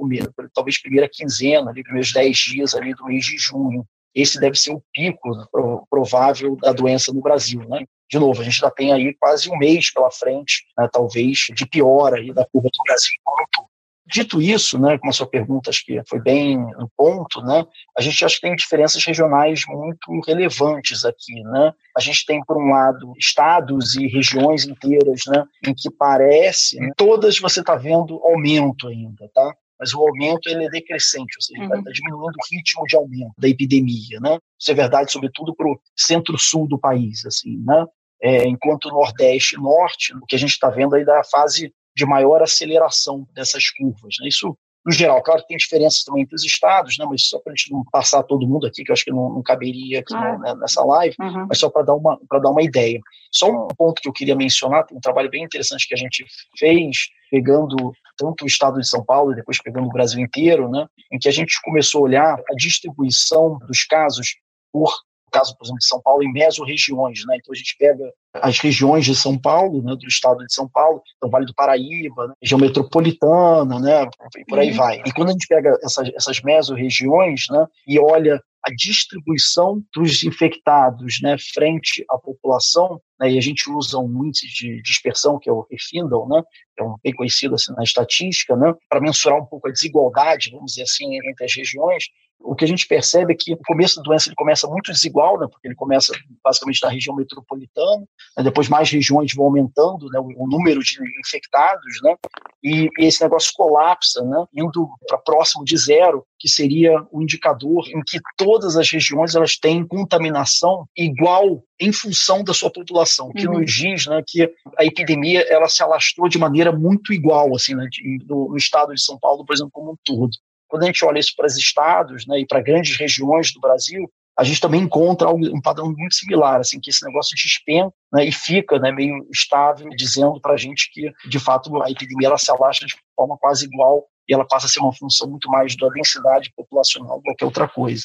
talvez 0.55 0.81
primeira 0.81 1.09
quinzena, 1.11 1.71
ali, 1.71 1.83
primeiros 1.83 2.13
10 2.13 2.37
dias 2.37 2.75
ali 2.75 2.95
do 2.95 3.07
mês 3.07 3.25
de 3.25 3.39
junho. 3.39 3.85
Esse 4.15 4.41
deve 4.41 4.57
ser 4.57 4.73
o 4.73 4.83
pico 4.93 5.37
né, 5.37 5.45
provável 5.89 6.57
da 6.57 6.73
doença 6.73 7.13
no 7.13 7.21
Brasil. 7.21 7.61
Né? 7.69 7.85
De 8.11 8.19
novo, 8.19 8.41
a 8.41 8.45
gente 8.45 8.59
já 8.59 8.71
tem 8.71 8.93
aí 8.93 9.15
quase 9.15 9.49
um 9.51 9.57
mês 9.57 9.93
pela 9.93 10.11
frente, 10.11 10.65
né, 10.77 10.89
talvez, 10.93 11.47
de 11.55 11.67
piora 11.67 12.17
aí 12.17 12.33
da 12.33 12.45
curva 12.47 12.69
do 12.69 12.83
Brasil 12.85 13.15
como 13.25 13.47
todo. 13.53 13.71
Dito 14.07 14.43
isso, 14.43 14.79
né, 14.79 14.99
como 14.99 15.11
a 15.11 15.13
sua 15.13 15.27
pergunta 15.27 15.71
acho 15.71 15.85
que 15.85 16.03
foi 16.09 16.21
bem 16.21 16.59
no 16.59 16.91
ponto, 16.97 17.41
né, 17.43 17.65
a 17.97 18.01
gente 18.01 18.25
acha 18.25 18.37
que 18.37 18.41
tem 18.41 18.57
diferenças 18.57 19.05
regionais 19.05 19.63
muito 19.69 20.21
relevantes 20.27 21.05
aqui, 21.05 21.41
né. 21.45 21.73
A 21.97 22.01
gente 22.01 22.27
tem 22.27 22.43
por 22.45 22.57
um 22.57 22.71
lado 22.71 23.13
estados 23.19 23.95
e 23.95 24.07
regiões 24.09 24.67
inteiras, 24.67 25.23
né, 25.29 25.45
em 25.67 25.75
que 25.75 25.91
parece, 25.91 26.79
né, 26.81 26.91
todas 26.97 27.39
você 27.39 27.61
está 27.61 27.77
vendo 27.77 28.21
aumento 28.25 28.89
ainda, 28.89 29.31
tá? 29.33 29.55
Mas 29.79 29.95
o 29.95 30.01
aumento 30.01 30.47
ele 30.49 30.67
é 30.67 30.69
decrescente, 30.69 31.37
ou 31.39 31.43
seja, 31.43 31.63
está 31.65 31.77
uhum. 31.77 31.83
diminuindo 31.85 32.35
o 32.37 32.55
ritmo 32.55 32.85
de 32.87 32.97
aumento 32.97 33.33
da 33.39 33.49
epidemia, 33.49 34.21
né? 34.21 34.39
Isso 34.59 34.71
é 34.71 34.75
verdade, 34.75 35.11
sobretudo 35.11 35.55
para 35.55 35.67
o 35.67 35.81
centro-sul 35.97 36.69
do 36.69 36.79
país, 36.79 37.25
assim, 37.25 37.57
né? 37.65 37.87
É, 38.23 38.47
enquanto 38.47 38.87
o 38.87 38.91
Nordeste 38.91 39.57
e 39.57 39.59
Norte, 39.59 40.15
o 40.15 40.27
que 40.27 40.37
a 40.37 40.39
gente 40.39 40.51
está 40.51 40.69
vendo 40.69 40.95
aí 40.95 41.05
da 41.07 41.25
fase 41.25 41.73
de 42.01 42.07
maior 42.07 42.43
aceleração 42.43 43.29
dessas 43.35 43.71
curvas. 43.71 44.15
Né? 44.21 44.29
Isso, 44.29 44.57
no 44.87 44.91
geral, 44.91 45.23
claro 45.23 45.43
que 45.43 45.49
tem 45.49 45.57
diferenças 45.59 46.03
também 46.03 46.23
entre 46.23 46.35
os 46.35 46.45
estados, 46.45 46.97
né? 46.99 47.05
mas 47.09 47.29
só 47.29 47.39
para 47.39 47.53
a 47.53 47.57
gente 47.57 47.71
não 47.71 47.85
passar 47.93 48.23
todo 48.23 48.49
mundo 48.49 48.67
aqui, 48.67 48.83
que 48.83 48.91
eu 48.91 48.95
acho 48.95 49.05
que 49.05 49.11
não, 49.11 49.29
não 49.35 49.43
caberia 49.43 50.01
aqui 50.01 50.15
ah. 50.15 50.55
nessa 50.57 50.83
live, 50.83 51.15
uhum. 51.21 51.47
mas 51.47 51.59
só 51.59 51.69
para 51.69 51.83
dar, 51.83 51.95
uma, 51.95 52.19
dar 52.31 52.51
uma 52.51 52.63
ideia. 52.63 52.99
Só 53.31 53.51
um 53.51 53.69
ponto 53.69 54.01
que 54.01 54.09
eu 54.09 54.13
queria 54.15 54.35
mencionar, 54.35 54.87
tem 54.87 54.97
um 54.97 55.01
trabalho 55.01 55.29
bem 55.29 55.45
interessante 55.45 55.87
que 55.87 55.95
a 55.95 55.99
gente 55.99 56.25
fez, 56.59 57.11
pegando 57.31 57.93
tanto 58.17 58.45
o 58.45 58.47
estado 58.47 58.81
de 58.81 58.89
São 58.89 59.05
Paulo 59.05 59.33
e 59.33 59.37
depois 59.37 59.63
pegando 59.63 59.87
o 59.87 59.93
Brasil 59.93 60.21
inteiro, 60.21 60.71
né, 60.71 60.87
em 61.13 61.19
que 61.19 61.29
a 61.29 61.33
gente 61.33 61.61
começou 61.63 62.01
a 62.01 62.05
olhar 62.05 62.35
a 62.35 62.55
distribuição 62.57 63.59
dos 63.67 63.85
casos 63.85 64.37
por 64.73 64.91
caso, 65.31 65.57
por 65.57 65.65
exemplo, 65.65 65.79
de 65.79 65.87
São 65.87 66.01
Paulo, 66.03 66.23
em 66.23 66.33
mesorregiões, 66.33 67.21
né? 67.27 67.37
Então 67.39 67.53
a 67.53 67.57
gente 67.57 67.77
pega 67.79 68.05
as 68.35 68.59
regiões 68.59 69.05
de 69.05 69.15
São 69.15 69.37
Paulo, 69.37 69.83
né, 69.83 69.95
do 69.97 70.07
estado 70.07 70.39
de 70.45 70.53
São 70.53 70.69
Paulo, 70.69 71.03
então 71.17 71.31
Vale 71.31 71.47
do 71.47 71.55
Paraíba, 71.55 72.29
né, 72.29 72.35
região 72.41 72.61
metropolitana, 72.61 73.81
né, 73.81 74.09
e 74.39 74.45
por 74.45 74.59
aí 74.59 74.71
uhum. 74.71 74.77
vai. 74.77 75.03
E 75.05 75.13
quando 75.13 75.31
a 75.31 75.33
gente 75.33 75.47
pega 75.49 75.77
essas, 75.83 76.09
essas 76.15 76.41
mesorregiões, 76.41 77.47
né, 77.51 77.67
e 77.87 77.99
olha 77.99 78.41
a 78.63 78.71
distribuição 78.77 79.83
dos 79.95 80.23
infectados, 80.23 81.19
né, 81.23 81.37
frente 81.55 82.05
à 82.09 82.19
população, 82.19 83.01
né, 83.19 83.33
e 83.33 83.39
a 83.39 83.41
gente 83.41 83.69
usa 83.71 83.99
um 83.99 84.25
índice 84.25 84.47
de 84.47 84.83
dispersão 84.83 85.39
que 85.39 85.49
é 85.49 85.53
o 85.53 85.67
Refindle, 85.71 86.29
né, 86.29 86.43
que 86.77 86.83
é 86.83 86.87
um 86.87 86.95
bem 87.03 87.15
conhecido 87.15 87.55
assim 87.55 87.73
na 87.75 87.83
estatística, 87.83 88.55
né, 88.55 88.73
para 88.89 89.01
mensurar 89.01 89.39
um 89.39 89.47
pouco 89.47 89.69
a 89.69 89.73
desigualdade, 89.73 90.51
vamos 90.53 90.73
dizer 90.73 90.83
assim, 90.83 91.17
entre 91.17 91.45
as 91.45 91.55
regiões 91.55 92.05
o 92.43 92.55
que 92.55 92.65
a 92.65 92.69
gente 92.69 92.87
percebe 92.87 93.33
é 93.33 93.37
que 93.39 93.53
o 93.53 93.59
começo 93.59 93.97
da 93.97 94.03
doença 94.03 94.29
ele 94.29 94.37
começa 94.37 94.67
muito 94.67 94.91
desigual, 94.91 95.39
né, 95.39 95.47
porque 95.51 95.69
ele 95.69 95.75
começa 95.75 96.13
basicamente 96.43 96.83
na 96.83 96.89
região 96.89 97.15
metropolitana, 97.15 98.05
né, 98.37 98.43
depois 98.43 98.69
mais 98.69 98.91
regiões 98.91 99.35
vão 99.35 99.47
aumentando 99.47 100.09
né, 100.09 100.19
o, 100.19 100.45
o, 100.45 100.49
número 100.49 100.81
de 100.81 100.99
infectados, 101.25 102.01
né, 102.03 102.17
e, 102.63 102.89
e 102.99 103.05
esse 103.05 103.23
negócio 103.23 103.53
colapsa, 103.55 104.23
né, 104.23 104.45
indo 104.55 104.89
para 105.07 105.19
próximo 105.19 105.65
de 105.65 105.77
zero, 105.77 106.25
que 106.39 106.49
seria 106.49 107.07
o 107.13 107.23
indicador 107.23 107.87
em 107.89 108.03
que 108.03 108.19
todas 108.37 108.77
as 108.77 108.91
regiões 108.91 109.35
elas 109.35 109.59
têm 109.59 109.87
contaminação 109.87 110.87
igual 110.97 111.63
em 111.79 111.93
função 111.93 112.43
da 112.43 112.55
sua 112.55 112.71
população, 112.71 113.29
o 113.29 113.33
que 113.33 113.47
uhum. 113.47 113.61
nos 113.61 113.73
diz 113.73 114.07
né, 114.07 114.23
que 114.27 114.51
a 114.79 114.85
epidemia 114.85 115.43
ela 115.49 115.69
se 115.69 115.83
alastrou 115.83 116.29
de 116.29 116.39
maneira 116.39 116.73
muito 116.73 117.13
igual 117.13 117.55
assim, 117.55 117.75
né, 117.75 117.87
no, 118.27 118.51
no 118.51 118.57
estado 118.57 118.95
de 118.95 119.03
São 119.03 119.19
Paulo, 119.19 119.45
por 119.45 119.55
exemplo, 119.55 119.71
como 119.73 119.93
um 119.93 119.97
todo. 120.05 120.31
Quando 120.71 120.85
a 120.85 120.87
gente 120.87 121.05
olha 121.05 121.19
isso 121.19 121.35
para 121.37 121.47
os 121.47 121.57
estados 121.57 122.27
né, 122.27 122.41
e 122.41 122.47
para 122.47 122.63
grandes 122.63 122.97
regiões 122.97 123.53
do 123.53 123.61
Brasil, 123.61 124.11
a 124.39 124.45
gente 124.45 124.61
também 124.61 124.81
encontra 124.83 125.29
um 125.29 125.61
padrão 125.61 125.93
muito 125.93 126.15
similar, 126.15 126.61
assim, 126.61 126.81
que 126.81 126.89
esse 126.89 127.05
negócio 127.05 127.37
despenca 127.37 127.93
né, 128.13 128.25
e 128.25 128.33
fica 128.33 128.79
né, 128.79 128.91
meio 128.91 129.27
estável, 129.31 129.89
dizendo 129.91 130.41
para 130.41 130.55
a 130.55 130.57
gente 130.57 130.91
que, 130.93 131.13
de 131.29 131.39
fato, 131.39 131.83
a 131.83 131.91
epidemia 131.91 132.29
ela 132.29 132.39
se 132.39 132.51
alastra 132.51 132.87
de 132.87 132.95
forma 133.15 133.37
quase 133.39 133.67
igual 133.67 134.07
e 134.27 134.33
ela 134.33 134.47
passa 134.47 134.67
a 134.67 134.69
ser 134.69 134.81
uma 134.81 134.95
função 134.95 135.29
muito 135.29 135.51
mais 135.51 135.77
da 135.77 135.89
densidade 135.89 136.51
populacional 136.57 137.17
do 137.17 137.23
que 137.23 137.29
qualquer 137.31 137.45
outra 137.45 137.69
coisa. 137.69 138.05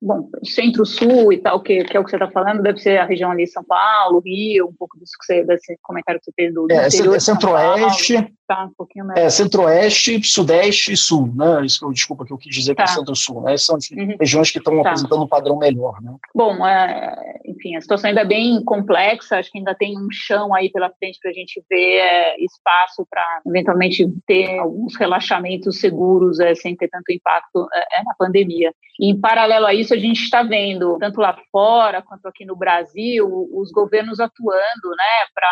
Bom, 0.00 0.30
centro-sul 0.44 1.32
e 1.32 1.38
tal, 1.38 1.60
que, 1.60 1.84
que 1.84 1.96
é 1.96 2.00
o 2.00 2.04
que 2.04 2.10
você 2.10 2.16
está 2.16 2.30
falando, 2.30 2.62
deve 2.62 2.78
ser 2.78 2.98
a 2.98 3.04
região 3.04 3.30
ali 3.30 3.46
São 3.46 3.64
Paulo, 3.64 4.22
Rio, 4.24 4.68
um 4.68 4.74
pouco 4.76 4.98
disso 4.98 5.12
que 5.20 5.26
você, 5.26 5.44
desse 5.44 5.76
comentário 5.82 6.20
que 6.20 6.26
você 6.26 6.32
fez 6.34 6.54
do, 6.54 6.66
do 6.66 6.72
é, 6.72 6.86
é 6.86 7.20
centro-oeste, 7.20 8.14
tá, 8.48 8.64
um 8.64 8.72
pouquinho 8.74 9.06
mais. 9.06 9.20
É, 9.20 9.28
centro-oeste, 9.28 10.20
sudeste 10.24 10.92
e 10.92 10.96
sul, 10.96 11.30
né, 11.34 11.64
isso 11.64 11.78
que 11.78 11.84
eu, 11.84 11.92
desculpa, 11.92 12.24
que 12.24 12.32
eu 12.32 12.38
quis 12.38 12.54
dizer 12.54 12.74
tá. 12.74 12.82
que 12.82 12.90
é 12.90 12.94
centro-sul, 12.94 13.42
né, 13.42 13.56
são 13.58 13.76
uhum. 13.76 14.16
regiões 14.18 14.50
que 14.50 14.58
estão 14.58 14.82
tá. 14.82 14.88
apresentando 14.88 15.22
um 15.22 15.28
padrão 15.28 15.58
melhor, 15.58 16.00
né. 16.00 16.16
Bom, 16.34 16.66
é, 16.66 17.40
enfim, 17.44 17.76
a 17.76 17.80
situação 17.80 18.08
ainda 18.08 18.22
é 18.22 18.24
bem 18.24 18.64
complexa, 18.64 19.38
acho 19.38 19.52
que 19.52 19.58
ainda 19.58 19.74
tem 19.74 19.98
um 19.98 20.08
chão 20.10 20.54
aí 20.54 20.70
pela 20.72 20.90
frente 20.90 21.18
para 21.20 21.30
a 21.30 21.34
gente 21.34 21.62
ver 21.68 21.98
é, 21.98 22.42
espaço 22.42 23.06
para, 23.10 23.24
eventualmente, 23.46 24.06
ter 24.26 24.58
alguns 24.58 24.96
relaxamentos 24.96 25.78
seguros 25.78 26.40
é, 26.40 26.54
sem 26.54 26.74
ter 26.74 26.88
tanto 26.88 27.12
impacto 27.12 27.68
é, 27.74 28.00
é, 28.00 28.04
na 28.04 28.14
pandemia. 28.18 28.72
E, 28.98 29.10
em 29.10 29.20
paralelo 29.20 29.66
a 29.66 29.74
isso, 29.74 29.92
a 29.92 29.98
gente 29.98 30.22
está 30.22 30.42
vendo, 30.42 30.96
tanto 30.98 31.20
lá 31.20 31.36
fora 31.52 32.02
quanto 32.02 32.26
aqui 32.26 32.46
no 32.46 32.56
Brasil, 32.56 33.28
os 33.52 33.70
governos 33.70 34.18
atuando 34.20 34.88
né, 34.96 35.26
para 35.34 35.48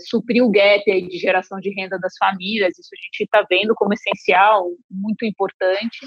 suprir 0.00 0.44
o 0.44 0.50
gap 0.50 0.84
de 0.84 1.18
geração 1.18 1.58
de 1.60 1.70
renda 1.70 1.98
das 1.98 2.14
famílias. 2.18 2.78
Isso 2.78 2.90
a 2.92 3.02
gente 3.04 3.24
está 3.24 3.44
vendo 3.48 3.74
como 3.74 3.92
essencial, 3.92 4.68
muito 4.90 5.24
importante. 5.24 5.98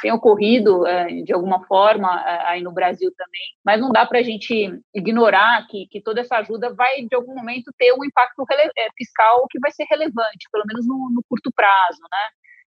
Tem 0.00 0.10
ocorrido 0.10 0.84
é, 0.84 1.22
de 1.22 1.32
alguma 1.32 1.64
forma 1.66 2.10
aí 2.46 2.60
no 2.60 2.72
Brasil 2.72 3.12
também, 3.16 3.42
mas 3.64 3.80
não 3.80 3.92
dá 3.92 4.04
para 4.04 4.18
a 4.18 4.22
gente 4.22 4.76
ignorar 4.92 5.64
que, 5.68 5.86
que 5.88 6.00
toda 6.00 6.20
essa 6.20 6.38
ajuda 6.38 6.74
vai, 6.74 7.02
de 7.02 7.14
algum 7.14 7.34
momento, 7.34 7.72
ter 7.78 7.92
um 7.92 8.04
impacto 8.04 8.44
é, 8.50 8.88
fiscal 8.96 9.46
que 9.48 9.60
vai 9.60 9.70
ser 9.70 9.84
relevante, 9.88 10.48
pelo 10.50 10.64
menos 10.66 10.86
no, 10.86 11.08
no 11.14 11.22
curto 11.28 11.52
prazo, 11.54 12.00
né? 12.10 12.28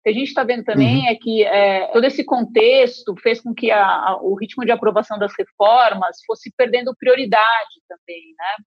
que 0.07 0.11
a 0.11 0.13
gente 0.13 0.29
está 0.29 0.45
vendo 0.45 0.63
também 0.63 1.01
uhum. 1.01 1.09
é 1.09 1.17
que 1.17 1.43
é, 1.43 1.89
todo 1.89 2.05
esse 2.05 2.25
contexto 2.25 3.13
fez 3.21 3.41
com 3.41 3.53
que 3.53 3.73
a, 3.73 3.85
a, 3.85 4.17
o 4.23 4.37
ritmo 4.37 4.65
de 4.65 4.71
aprovação 4.71 5.19
das 5.19 5.33
reformas 5.37 6.19
fosse 6.25 6.53
perdendo 6.57 6.95
prioridade 6.97 7.83
também, 7.89 8.23
né? 8.39 8.65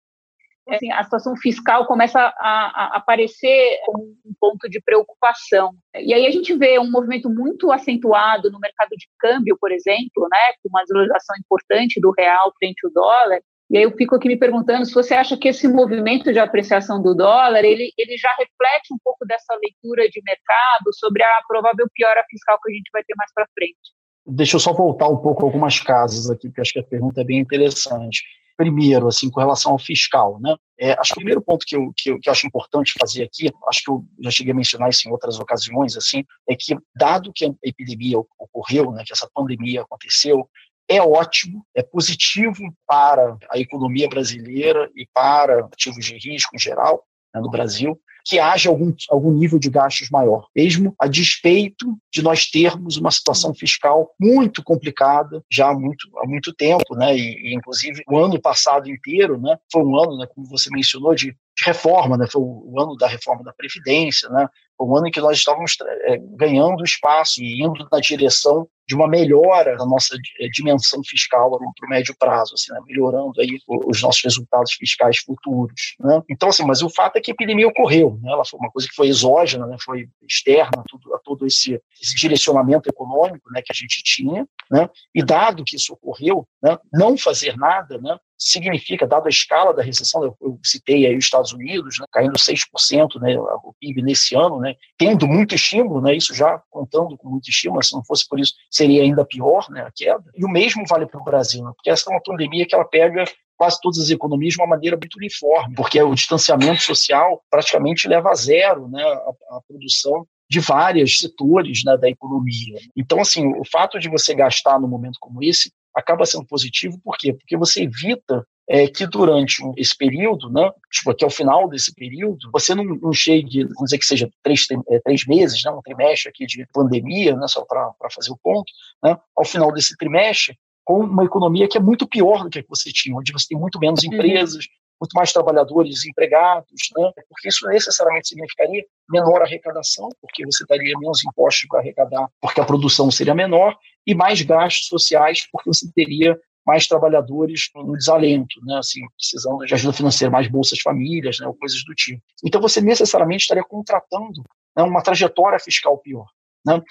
Assim, 0.75 0.91
a 0.91 1.03
situação 1.03 1.35
fiscal 1.35 1.85
começa 1.85 2.19
a, 2.19 2.31
a, 2.39 2.97
aparecer 2.97 3.79
como 3.85 4.03
um 4.03 4.33
ponto 4.39 4.69
de 4.69 4.81
preocupação. 4.81 5.71
E 5.95 6.13
aí 6.13 6.25
a 6.25 6.31
gente 6.31 6.55
vê 6.55 6.79
um 6.79 6.89
movimento 6.89 7.29
muito 7.29 7.71
acentuado 7.71 8.51
no 8.51 8.59
mercado 8.59 8.89
de 8.89 9.07
câmbio, 9.19 9.57
por 9.59 9.71
exemplo, 9.71 10.27
né, 10.31 10.53
com 10.61 10.69
uma 10.69 10.81
desvalorização 10.81 11.35
importante 11.39 11.99
do 11.99 12.11
real 12.17 12.53
frente 12.59 12.85
ao 12.85 12.91
dólar, 12.91 13.41
e 13.69 13.77
aí 13.77 13.83
eu 13.83 13.91
fico 13.95 14.15
aqui 14.15 14.27
me 14.27 14.35
perguntando 14.35 14.83
se 14.83 14.93
você 14.93 15.13
acha 15.13 15.37
que 15.37 15.47
esse 15.47 15.67
movimento 15.67 16.33
de 16.33 16.39
apreciação 16.39 16.99
do 16.99 17.13
dólar, 17.13 17.63
ele, 17.63 17.93
ele 17.95 18.17
já 18.17 18.29
reflete 18.29 18.91
um 18.91 18.97
pouco 19.03 19.23
dessa 19.27 19.53
leitura 19.63 20.09
de 20.09 20.19
mercado 20.25 20.91
sobre 20.93 21.21
a 21.21 21.41
provável 21.47 21.87
piora 21.93 22.23
fiscal 22.27 22.57
que 22.59 22.71
a 22.71 22.75
gente 22.75 22.89
vai 22.91 23.03
ter 23.03 23.13
mais 23.15 23.31
para 23.31 23.45
frente. 23.53 23.93
Deixa 24.25 24.55
eu 24.55 24.59
só 24.59 24.73
voltar 24.73 25.07
um 25.07 25.17
pouco 25.17 25.45
algumas 25.45 25.79
casas 25.79 26.31
aqui, 26.31 26.47
porque 26.47 26.61
acho 26.61 26.73
que 26.73 26.79
a 26.79 26.83
pergunta 26.83 27.21
é 27.21 27.23
bem 27.23 27.37
interessante. 27.37 28.23
Primeiro, 28.59 29.07
assim, 29.07 29.29
com 29.29 29.39
relação 29.39 29.71
ao 29.71 29.79
fiscal, 29.79 30.37
né? 30.41 30.53
É, 30.77 30.91
acho 30.99 31.13
que 31.13 31.19
o 31.19 31.23
primeiro 31.23 31.41
ponto 31.41 31.65
que 31.65 31.77
eu, 31.77 31.93
que 31.95 32.11
eu, 32.11 32.19
que 32.19 32.27
eu 32.27 32.33
acho 32.33 32.45
importante 32.45 32.93
fazer 32.99 33.23
aqui, 33.23 33.49
acho 33.69 33.81
que 33.81 33.89
eu 33.89 34.03
já 34.21 34.31
cheguei 34.31 34.51
a 34.51 34.55
mencionar 34.55 34.89
isso 34.89 35.07
em 35.07 35.11
outras 35.13 35.39
ocasiões, 35.39 35.95
assim, 35.95 36.25
é 36.49 36.57
que, 36.57 36.75
dado 36.93 37.31
que 37.33 37.45
a 37.45 37.49
epidemia 37.63 38.19
ocorreu, 38.37 38.91
né, 38.91 39.03
que 39.05 39.13
essa 39.13 39.29
pandemia 39.33 39.83
aconteceu, 39.83 40.45
é 40.89 41.01
ótimo, 41.01 41.65
é 41.73 41.81
positivo 41.81 42.61
para 42.85 43.37
a 43.49 43.57
economia 43.57 44.09
brasileira 44.09 44.91
e 44.93 45.07
para 45.13 45.59
ativos 45.65 46.03
de 46.03 46.17
risco 46.17 46.53
em 46.53 46.59
geral 46.59 47.05
né, 47.33 47.41
no 47.41 47.49
Brasil, 47.49 47.99
que 48.25 48.39
haja 48.39 48.69
algum, 48.69 48.93
algum 49.09 49.31
nível 49.31 49.57
de 49.57 49.69
gastos 49.69 50.09
maior, 50.09 50.47
mesmo 50.55 50.93
a 50.99 51.07
despeito 51.07 51.97
de 52.13 52.21
nós 52.21 52.45
termos 52.45 52.97
uma 52.97 53.11
situação 53.11 53.53
fiscal 53.55 54.13
muito 54.19 54.63
complicada 54.63 55.43
já 55.51 55.69
há 55.69 55.73
muito, 55.73 56.07
há 56.19 56.27
muito 56.27 56.53
tempo, 56.53 56.95
né? 56.95 57.15
E, 57.17 57.49
e 57.49 57.55
inclusive 57.55 58.03
o 58.07 58.17
ano 58.17 58.39
passado 58.39 58.89
inteiro, 58.89 59.39
né? 59.39 59.57
Foi 59.71 59.83
um 59.83 59.97
ano, 59.97 60.17
né, 60.17 60.27
como 60.27 60.47
você 60.47 60.69
mencionou, 60.71 61.15
de, 61.15 61.31
de 61.31 61.65
reforma, 61.65 62.17
né? 62.17 62.27
Foi 62.29 62.41
o, 62.41 62.73
o 62.73 62.79
ano 62.79 62.95
da 62.95 63.07
reforma 63.07 63.43
da 63.43 63.53
previdência, 63.53 64.29
né? 64.29 64.47
Um 64.79 64.95
ano 64.95 65.07
em 65.07 65.11
que 65.11 65.21
nós 65.21 65.37
estávamos 65.37 65.75
é, 66.03 66.17
ganhando 66.17 66.83
espaço 66.83 67.41
e 67.41 67.63
indo 67.63 67.87
na 67.91 67.99
direção 67.99 68.67
de 68.89 68.95
uma 68.95 69.07
melhora 69.07 69.77
da 69.77 69.85
nossa 69.85 70.15
eh, 70.39 70.49
dimensão 70.51 71.03
fiscal 71.03 71.51
para 71.51 71.85
o 71.85 71.89
médio 71.89 72.15
prazo, 72.17 72.55
assim, 72.55 72.73
né? 72.73 72.79
melhorando 72.87 73.39
aí 73.39 73.59
os 73.67 74.01
nossos 74.01 74.23
resultados 74.23 74.73
fiscais 74.73 75.19
futuros. 75.19 75.95
Né? 75.99 76.19
Então, 76.27 76.49
assim, 76.49 76.65
mas 76.65 76.81
o 76.81 76.89
fato 76.89 77.17
é 77.17 77.21
que 77.21 77.29
a 77.29 77.33
epidemia 77.35 77.67
ocorreu, 77.67 78.17
né? 78.19 78.31
ela 78.31 78.43
foi 78.43 78.59
uma 78.59 78.71
coisa 78.71 78.87
que 78.87 78.95
foi 78.95 79.07
exógena, 79.07 79.67
né? 79.67 79.77
foi 79.79 80.07
externa 80.27 80.83
tudo, 80.89 81.13
a 81.13 81.19
todo 81.19 81.45
esse, 81.45 81.79
esse, 82.01 82.15
direcionamento 82.15 82.89
econômico 82.89 83.51
né? 83.51 83.61
que 83.63 83.71
a 83.71 83.75
gente 83.75 84.01
tinha, 84.01 84.47
né? 84.71 84.89
e 85.13 85.23
dado 85.23 85.63
que 85.63 85.75
isso 85.75 85.93
ocorreu, 85.93 86.47
né? 86.59 86.75
não 86.91 87.15
fazer 87.15 87.55
nada 87.57 87.99
né? 87.99 88.17
Significa, 88.39 89.05
dado 89.05 89.27
a 89.27 89.29
escala 89.29 89.73
da 89.73 89.83
recessão, 89.83 90.23
eu, 90.23 90.37
eu 90.41 90.59
citei 90.63 91.05
aí 91.05 91.17
os 91.17 91.25
Estados 91.25 91.51
Unidos, 91.51 91.97
né, 91.99 92.05
caindo 92.11 92.37
6%, 92.37 93.19
né, 93.19 93.37
o 93.37 93.73
PIB 93.79 94.01
nesse 94.01 94.35
ano, 94.35 94.59
né, 94.59 94.75
tendo 94.97 95.27
muito 95.27 95.53
estímulo, 95.53 96.01
né, 96.01 96.15
isso 96.15 96.33
já 96.33 96.61
contando 96.69 97.17
com 97.17 97.29
muito 97.29 97.49
estímulo, 97.49 97.83
se 97.83 97.93
não 97.93 98.03
fosse 98.03 98.27
por 98.27 98.39
isso, 98.39 98.53
seria 98.71 99.03
ainda 99.03 99.25
pior 99.25 99.69
né, 99.69 99.81
a 99.81 99.91
queda. 99.91 100.23
E 100.33 100.45
o 100.45 100.49
mesmo 100.49 100.85
vale 100.87 101.05
para 101.05 101.19
o 101.19 101.23
Brasil, 101.23 101.63
né, 101.63 101.71
porque 101.75 101.89
essa 101.89 102.09
é 102.09 102.13
uma 102.13 102.23
pandemia 102.23 102.65
que 102.65 102.73
ela 102.73 102.85
pega 102.85 103.25
quase 103.57 103.77
todas 103.81 103.99
as 103.99 104.09
economias 104.09 104.53
de 104.53 104.61
uma 104.61 104.67
maneira 104.67 104.95
muito 104.95 105.17
uniforme, 105.17 105.75
porque 105.75 106.01
o 106.01 106.15
distanciamento 106.15 106.81
social 106.81 107.43
praticamente 107.51 108.07
leva 108.07 108.29
a 108.31 108.35
zero 108.35 108.87
né, 108.87 109.03
a, 109.03 109.57
a 109.57 109.61
produção 109.67 110.25
de 110.49 110.59
vários 110.59 111.19
setores 111.19 111.83
né, 111.85 111.95
da 111.95 112.09
economia. 112.09 112.79
Então, 112.95 113.19
assim, 113.19 113.53
o 113.55 113.63
fato 113.63 113.99
de 113.99 114.09
você 114.09 114.33
gastar 114.33 114.79
num 114.79 114.87
momento 114.87 115.17
como 115.19 115.43
esse 115.43 115.71
acaba 115.99 116.25
sendo 116.25 116.45
positivo, 116.45 116.99
por 117.03 117.17
quê? 117.17 117.33
Porque 117.33 117.57
você 117.57 117.83
evita 117.83 118.45
é, 118.69 118.87
que 118.87 119.07
durante 119.07 119.63
esse 119.77 119.97
período, 119.97 120.51
né, 120.51 120.71
tipo, 120.91 121.09
aqui 121.09 121.23
ao 121.23 121.29
final 121.29 121.67
desse 121.67 121.93
período, 121.93 122.49
você 122.51 122.75
não, 122.75 122.83
não 122.83 123.11
chegue, 123.11 123.63
vamos 123.63 123.85
dizer 123.85 123.97
que 123.97 124.05
seja 124.05 124.29
três, 124.43 124.67
é, 124.89 124.99
três 124.99 125.25
meses, 125.25 125.63
né, 125.63 125.71
um 125.71 125.81
trimestre 125.81 126.29
aqui 126.29 126.45
de 126.45 126.67
pandemia, 126.71 127.35
né, 127.35 127.47
só 127.47 127.65
para 127.65 127.91
fazer 128.13 128.31
o 128.31 128.37
ponto, 128.37 128.71
né, 129.03 129.17
ao 129.35 129.43
final 129.43 129.71
desse 129.73 129.97
trimestre, 129.97 130.55
com 130.85 130.99
uma 130.99 131.23
economia 131.23 131.67
que 131.67 131.77
é 131.77 131.81
muito 131.81 132.07
pior 132.07 132.43
do 132.43 132.49
que 132.49 132.59
a 132.59 132.63
que 132.63 132.69
você 132.69 132.91
tinha, 132.91 133.15
onde 133.15 133.31
você 133.31 133.47
tem 133.49 133.59
muito 133.59 133.79
menos 133.79 134.03
uhum. 134.03 134.13
empresas, 134.13 134.65
muito 134.99 135.13
mais 135.13 135.31
trabalhadores 135.31 136.05
empregados, 136.05 136.89
né? 136.97 137.11
porque 137.29 137.47
isso 137.47 137.65
necessariamente 137.67 138.29
significaria 138.29 138.83
menor 139.09 139.41
arrecadação, 139.41 140.09
porque 140.21 140.45
você 140.45 140.65
daria 140.67 140.97
menos 140.99 141.23
impostos 141.23 141.67
para 141.69 141.79
arrecadar, 141.79 142.27
porque 142.41 142.59
a 142.59 142.65
produção 142.65 143.09
seria 143.09 143.33
menor, 143.33 143.77
e 144.09 144.15
mais 144.15 144.41
gastos 144.41 144.87
sociais, 144.87 145.47
porque 145.51 145.69
você 145.69 145.87
teria 145.93 146.35
mais 146.65 146.87
trabalhadores 146.87 147.69
no 147.75 147.95
desalento, 147.95 148.59
né, 148.63 148.79
assim, 148.79 149.01
precisando 149.15 149.59
de 149.59 149.73
ajuda 149.75 149.93
financeira, 149.93 150.31
mais 150.31 150.47
bolsas 150.47 150.79
famílias, 150.79 151.39
né, 151.39 151.45
ou 151.45 151.53
coisas 151.53 151.83
do 151.83 151.93
tipo. 151.93 152.19
Então 152.43 152.59
você 152.59 152.81
necessariamente 152.81 153.43
estaria 153.43 153.63
contratando 153.63 154.43
né, 154.75 154.81
uma 154.81 155.03
trajetória 155.03 155.59
fiscal 155.59 155.95
pior. 155.99 156.25
Né? 156.65 156.81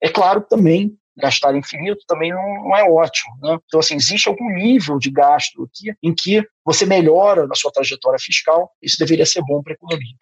É 0.00 0.08
claro 0.08 0.40
também 0.40 0.96
gastar 1.16 1.56
infinito 1.56 2.04
também 2.06 2.32
não, 2.32 2.68
não, 2.68 2.76
é 2.76 2.88
ótimo. 2.88 3.34
Né? 3.42 3.58
Então, 3.66 3.80
assim, 3.80 3.96
existe 3.96 4.28
algum 4.28 4.54
nível 4.54 5.00
de 5.00 5.10
gasto 5.10 5.64
aqui 5.64 5.92
em 6.00 6.14
que 6.14 6.46
você 6.64 6.86
melhora 6.86 7.44
na 7.48 7.56
sua 7.56 7.72
trajetória 7.72 8.20
fiscal, 8.20 8.70
isso 8.80 8.96
deveria 9.00 9.26
ser 9.26 9.42
bom 9.42 9.60
para 9.64 9.72
a 9.72 9.74
economia. 9.74 10.14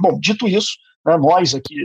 Bom, 0.00 0.18
dito 0.18 0.48
isso, 0.48 0.72
né, 1.06 1.16
nós 1.16 1.54
aqui, 1.54 1.76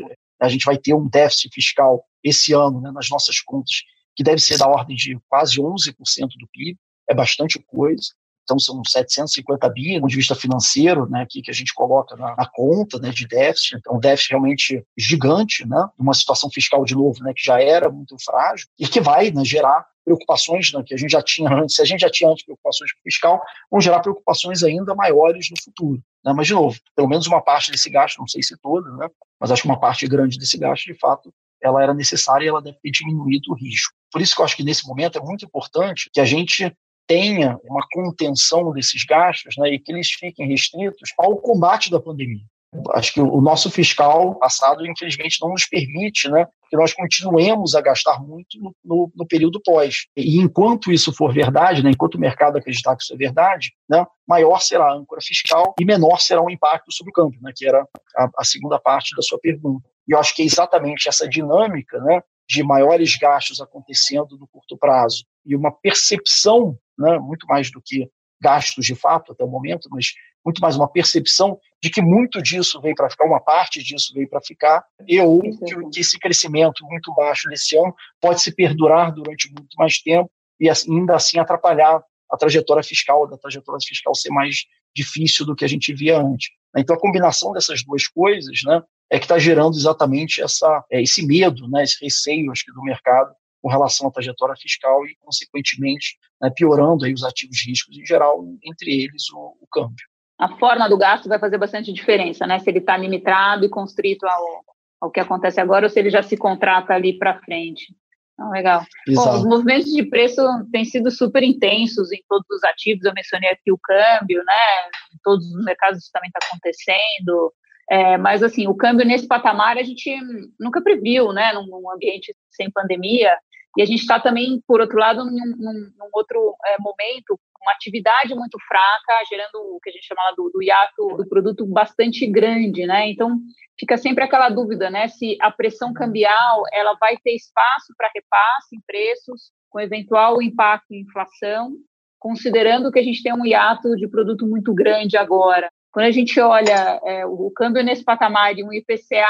a 0.42 0.50
gente 0.50 0.66
vai 0.66 0.76
ter 0.76 0.96
um 0.96 1.08
déficit 1.08 1.54
fiscal 1.54 2.04
esse 2.24 2.52
ano 2.52 2.82
né, 2.82 2.92
nas 2.92 3.10
nossas 3.10 3.40
contas 3.42 3.84
que 4.18 4.24
deve 4.24 4.42
ser 4.42 4.58
da 4.58 4.68
ordem 4.68 4.96
de 4.96 5.18
quase 5.30 5.58
11% 5.62 5.94
do 6.40 6.48
PIB, 6.52 6.76
é 7.08 7.14
bastante 7.14 7.64
coisa. 7.68 8.10
Então, 8.44 8.58
são 8.58 8.82
750 8.84 9.70
bi, 9.70 9.96
do 9.96 10.02
ponto 10.02 10.10
de 10.10 10.16
vista 10.16 10.34
financeiro, 10.34 11.08
né, 11.10 11.28
que, 11.30 11.42
que 11.42 11.52
a 11.52 11.54
gente 11.54 11.74
coloca 11.74 12.16
na, 12.16 12.34
na, 12.36 12.50
conta 12.50 12.98
né, 12.98 13.10
de 13.10 13.28
déficit. 13.28 13.76
Então, 13.76 13.98
um 13.98 14.00
déficit 14.00 14.30
realmente 14.32 14.86
gigante, 14.98 15.68
né, 15.68 15.86
uma 16.00 16.14
situação 16.14 16.50
fiscal, 16.50 16.84
de 16.86 16.96
novo, 16.96 17.22
né, 17.22 17.34
que 17.36 17.44
já 17.44 17.62
era 17.62 17.90
muito 17.90 18.16
frágil 18.24 18.66
e 18.80 18.88
que 18.88 19.02
vai 19.02 19.32
né, 19.32 19.44
gerar 19.44 19.86
preocupações 20.06 20.72
né, 20.72 20.82
que 20.86 20.94
a 20.94 20.98
gente 20.98 21.12
já 21.12 21.22
tinha 21.22 21.52
antes. 21.52 21.76
Se 21.76 21.82
a 21.82 21.86
gente 21.86 22.00
já 22.00 22.10
tinha 22.10 22.30
antes 22.30 22.46
preocupações 22.46 22.90
fiscal, 23.04 23.42
vão 23.70 23.82
gerar 23.82 24.00
preocupações 24.00 24.64
ainda 24.64 24.96
maiores 24.96 25.50
no 25.52 25.62
futuro. 25.62 26.02
Né? 26.24 26.32
Mas, 26.34 26.48
de 26.48 26.54
novo, 26.54 26.80
pelo 26.96 27.10
menos 27.10 27.28
uma 27.28 27.42
parte 27.42 27.70
desse 27.70 27.90
gasto, 27.90 28.18
não 28.18 28.28
sei 28.28 28.42
se 28.42 28.56
toda, 28.58 28.90
né, 28.92 29.10
mas 29.40 29.52
acho 29.52 29.64
que 29.64 29.68
uma 29.68 29.80
parte 29.80 30.08
grande 30.08 30.40
desse 30.40 30.58
gasto, 30.58 30.86
de 30.86 30.98
fato, 30.98 31.34
ela 31.62 31.82
era 31.82 31.94
necessária 31.94 32.46
e 32.46 32.48
ela 32.48 32.62
deve 32.62 32.78
ter 32.82 32.92
diminuído 32.92 33.52
o 33.52 33.56
risco. 33.56 33.94
Por 34.12 34.22
isso 34.22 34.36
que 34.36 34.42
eu 34.42 34.46
acho 34.46 34.56
que 34.56 34.64
nesse 34.64 34.88
momento 34.88 35.18
é 35.18 35.22
muito 35.22 35.46
importante 35.46 36.10
que 36.14 36.20
a 36.20 36.26
gente 36.26 36.72
tenha 37.08 37.58
uma 37.64 37.86
contenção 37.92 38.72
desses 38.74 39.04
gastos 39.06 39.56
né, 39.58 39.70
e 39.70 39.80
que 39.80 39.92
eles 39.92 40.12
fiquem 40.12 40.48
restritos 40.48 41.10
ao 41.18 41.38
combate 41.38 41.90
da 41.90 42.00
pandemia. 42.00 42.44
Acho 42.92 43.14
que 43.14 43.22
o 43.22 43.42
nosso 43.42 43.72
fiscal 43.72 44.36
passado, 44.36 44.86
infelizmente, 44.86 45.38
não 45.42 45.50
nos 45.50 45.66
permite 45.66 46.30
né, 46.30 46.46
que 46.70 46.76
nós 46.76 46.94
continuemos 46.94 47.76
a 47.76 47.82
gastar 47.82 48.22
muito 48.22 48.60
no, 48.60 48.76
no, 48.84 49.12
no, 49.16 49.26
período 49.26 49.62
pós. 49.64 50.06
E 50.18 50.38
enquanto 50.38 50.92
isso 50.92 51.14
for 51.14 51.34
verdade, 51.34 51.82
né, 51.82 51.92
enquanto 51.92 52.16
o 52.16 52.20
mercado 52.20 52.58
acreditar 52.58 52.96
que 52.96 53.04
isso 53.04 53.14
é 53.14 53.18
verdade, 53.18 53.72
né, 53.90 54.06
maior 54.28 54.60
será 54.60 54.86
a 54.86 54.94
âncora 54.94 55.22
fiscal 55.22 55.74
e 55.80 55.86
menor 55.86 56.20
será 56.20 56.42
o 56.42 56.50
impacto 56.50 56.92
sobre 56.92 57.12
o 57.12 57.14
campo, 57.14 57.38
né, 57.42 57.52
que 57.56 57.66
era 57.66 57.88
a, 58.18 58.30
a 58.38 58.44
segunda 58.44 58.78
parte 58.78 59.16
da 59.16 59.22
sua 59.22 59.40
pergunta. 59.40 59.88
E 60.08 60.14
eu 60.14 60.20
acho 60.20 60.36
que 60.36 60.42
é 60.42 60.46
exatamente 60.46 61.10
essa 61.10 61.28
dinâmica 61.28 62.00
né, 62.00 62.22
de 62.48 62.64
maiores 62.64 63.16
gastos 63.18 63.60
acontecendo 63.60 64.38
no 64.38 64.48
curto 64.48 64.78
prazo 64.78 65.26
e 65.46 65.56
uma 65.56 65.72
percepção, 65.72 66.78
né, 66.98 67.20
muito 67.20 67.46
mais 67.48 67.70
do 67.72 67.82
que 67.84 68.10
gastos 68.42 68.86
de 68.86 68.96
fato 68.96 69.32
até 69.32 69.44
o 69.44 69.48
momento, 69.48 69.90
mas 69.92 70.14
muito 70.46 70.62
mais 70.62 70.78
uma 70.78 70.90
percepção 70.90 71.60
de 71.84 71.90
que 71.90 72.02
muito 72.02 72.42
disso 72.42 72.80
veio 72.80 72.96
para 72.96 73.10
ficar, 73.10 73.26
uma 73.26 73.42
parte 73.42 73.84
disso 73.84 74.14
veio 74.14 74.30
para 74.30 74.42
ficar, 74.42 74.84
e 75.06 75.20
ou 75.20 75.42
que, 75.42 76.00
esse 76.00 76.18
crescimento 76.18 76.86
muito 76.86 77.14
baixo 77.14 77.50
desse 77.50 77.78
ano 77.78 77.94
pode 78.22 78.42
se 78.42 78.56
perdurar 78.56 79.12
durante 79.12 79.50
muito 79.50 79.76
mais 79.78 80.00
tempo 80.02 80.32
e 80.60 80.70
ainda 80.70 81.16
assim 81.16 81.38
atrapalhar 81.38 82.02
a 82.32 82.38
trajetória 82.38 82.84
fiscal, 82.84 83.28
da 83.28 83.38
trajetória 83.38 83.80
fiscal 83.86 84.16
ser 84.16 84.30
mais 84.30 84.66
difícil 84.96 85.46
do 85.46 85.56
que 85.56 85.66
a 85.66 85.68
gente 85.68 85.94
via 85.94 86.18
antes. 86.18 86.50
Então 86.78 86.96
a 86.96 87.00
combinação 87.00 87.52
dessas 87.52 87.84
duas 87.84 88.08
coisas, 88.08 88.60
né, 88.66 88.82
é 89.10 89.18
que 89.18 89.26
está 89.26 89.40
gerando 89.40 89.76
exatamente 89.76 90.42
essa, 90.42 90.84
é, 90.92 91.02
esse 91.02 91.26
medo, 91.26 91.68
né, 91.70 91.84
esse 91.84 92.04
receio 92.04 92.52
acho 92.52 92.66
que, 92.66 92.74
do 92.74 92.84
mercado 92.84 93.34
com 93.62 93.70
relação 93.70 94.08
à 94.08 94.12
trajetória 94.12 94.56
fiscal 94.56 95.06
e, 95.06 95.16
consequentemente, 95.20 96.18
né, 96.42 96.52
piorando 96.56 97.06
aí 97.06 97.14
os 97.14 97.24
ativos 97.24 97.58
riscos 97.66 97.98
em 97.98 98.06
geral, 98.06 98.44
entre 98.64 99.04
eles 99.04 99.30
o, 99.34 99.58
o 99.60 99.68
câmbio. 99.72 100.06
A 100.40 100.56
forma 100.58 100.88
do 100.88 100.98
gasto 100.98 101.28
vai 101.28 101.40
fazer 101.40 101.58
bastante 101.58 101.92
diferença, 101.92 102.46
né? 102.46 102.60
Se 102.60 102.70
ele 102.70 102.78
está 102.78 102.96
limitado 102.96 103.66
e 103.66 103.70
construído 103.70 104.24
ao, 104.26 104.64
ao 105.02 105.12
que 105.12 105.20
acontece 105.20 105.60
agora 105.60 105.88
ou 105.88 105.90
se 105.90 106.00
ele 106.00 106.12
já 106.12 106.22
se 106.22 106.38
contrata 106.38 106.94
ali 106.94 107.18
para 107.18 107.40
frente. 107.40 107.88
Então, 108.34 108.52
legal. 108.52 108.86
Bom, 109.16 109.34
os 109.34 109.44
movimentos 109.44 109.92
de 109.92 110.04
preço 110.04 110.40
têm 110.72 110.86
sido 110.86 111.10
super 111.10 111.42
intensos 111.42 112.12
em 112.12 112.24
todos 112.30 112.46
os 112.52 112.64
ativos. 112.64 113.04
Eu 113.04 113.14
mencionei 113.16 113.50
aqui 113.50 113.72
o 113.72 113.80
câmbio, 113.80 114.44
né? 114.46 114.90
Em 115.12 115.18
todos 115.24 115.44
os 115.48 115.66
mercados 115.66 116.04
isso 116.04 116.12
também 116.14 116.30
está 116.30 116.48
acontecendo. 116.48 117.52
É, 117.90 118.18
mas, 118.18 118.44
assim, 118.44 118.68
o 118.68 118.76
câmbio 118.76 119.06
nesse 119.06 119.28
patamar 119.28 119.78
a 119.78 119.84
gente 119.84 120.14
nunca 120.60 120.82
previu, 120.82 121.32
né, 121.32 121.54
num 121.54 121.90
ambiente 121.92 122.36
sem 122.50 122.70
pandemia. 122.70 123.38
E 123.78 123.82
a 123.82 123.86
gente 123.86 124.02
está 124.02 124.20
também, 124.20 124.62
por 124.68 124.82
outro 124.82 124.98
lado, 124.98 125.24
num, 125.24 125.32
num, 125.32 125.92
num 125.98 126.10
outro 126.14 126.56
é, 126.66 126.76
momento, 126.80 127.40
uma 127.62 127.74
atividade 127.74 128.34
muito 128.34 128.58
fraca, 128.68 129.26
gerando 129.30 129.76
o 129.76 129.80
que 129.82 129.90
a 129.90 129.94
gente 129.94 130.06
chama 130.06 130.34
do, 130.36 130.50
do 130.54 130.64
hiato 130.64 131.18
do 131.18 131.28
produto 131.28 131.66
bastante 131.66 132.26
grande, 132.26 132.86
né? 132.86 133.10
Então, 133.10 133.38
fica 133.80 133.98
sempre 133.98 134.24
aquela 134.24 134.50
dúvida, 134.50 134.90
né, 134.90 135.08
se 135.08 135.38
a 135.42 135.52
pressão 135.52 135.94
cambial 135.94 136.64
ela 136.74 136.96
vai 137.00 137.18
ter 137.18 137.36
espaço 137.36 137.94
para 137.96 138.10
repasse 138.14 138.76
em 138.76 138.82
preços, 138.86 139.52
com 139.70 139.80
eventual 139.80 140.42
impacto 140.42 140.92
em 140.92 141.02
inflação, 141.02 141.74
considerando 142.20 142.92
que 142.92 143.00
a 143.00 143.04
gente 143.04 143.22
tem 143.22 143.34
um 143.34 143.46
hiato 143.46 143.96
de 143.96 144.08
produto 144.08 144.48
muito 144.48 144.74
grande 144.74 145.18
agora. 145.18 145.70
Quando 145.98 146.06
a 146.06 146.12
gente 146.12 146.40
olha 146.40 147.02
é, 147.04 147.26
o 147.26 147.50
câmbio 147.50 147.84
nesse 147.84 148.04
patamar 148.04 148.54
de 148.54 148.64
um 148.64 148.72
IPCA 148.72 149.26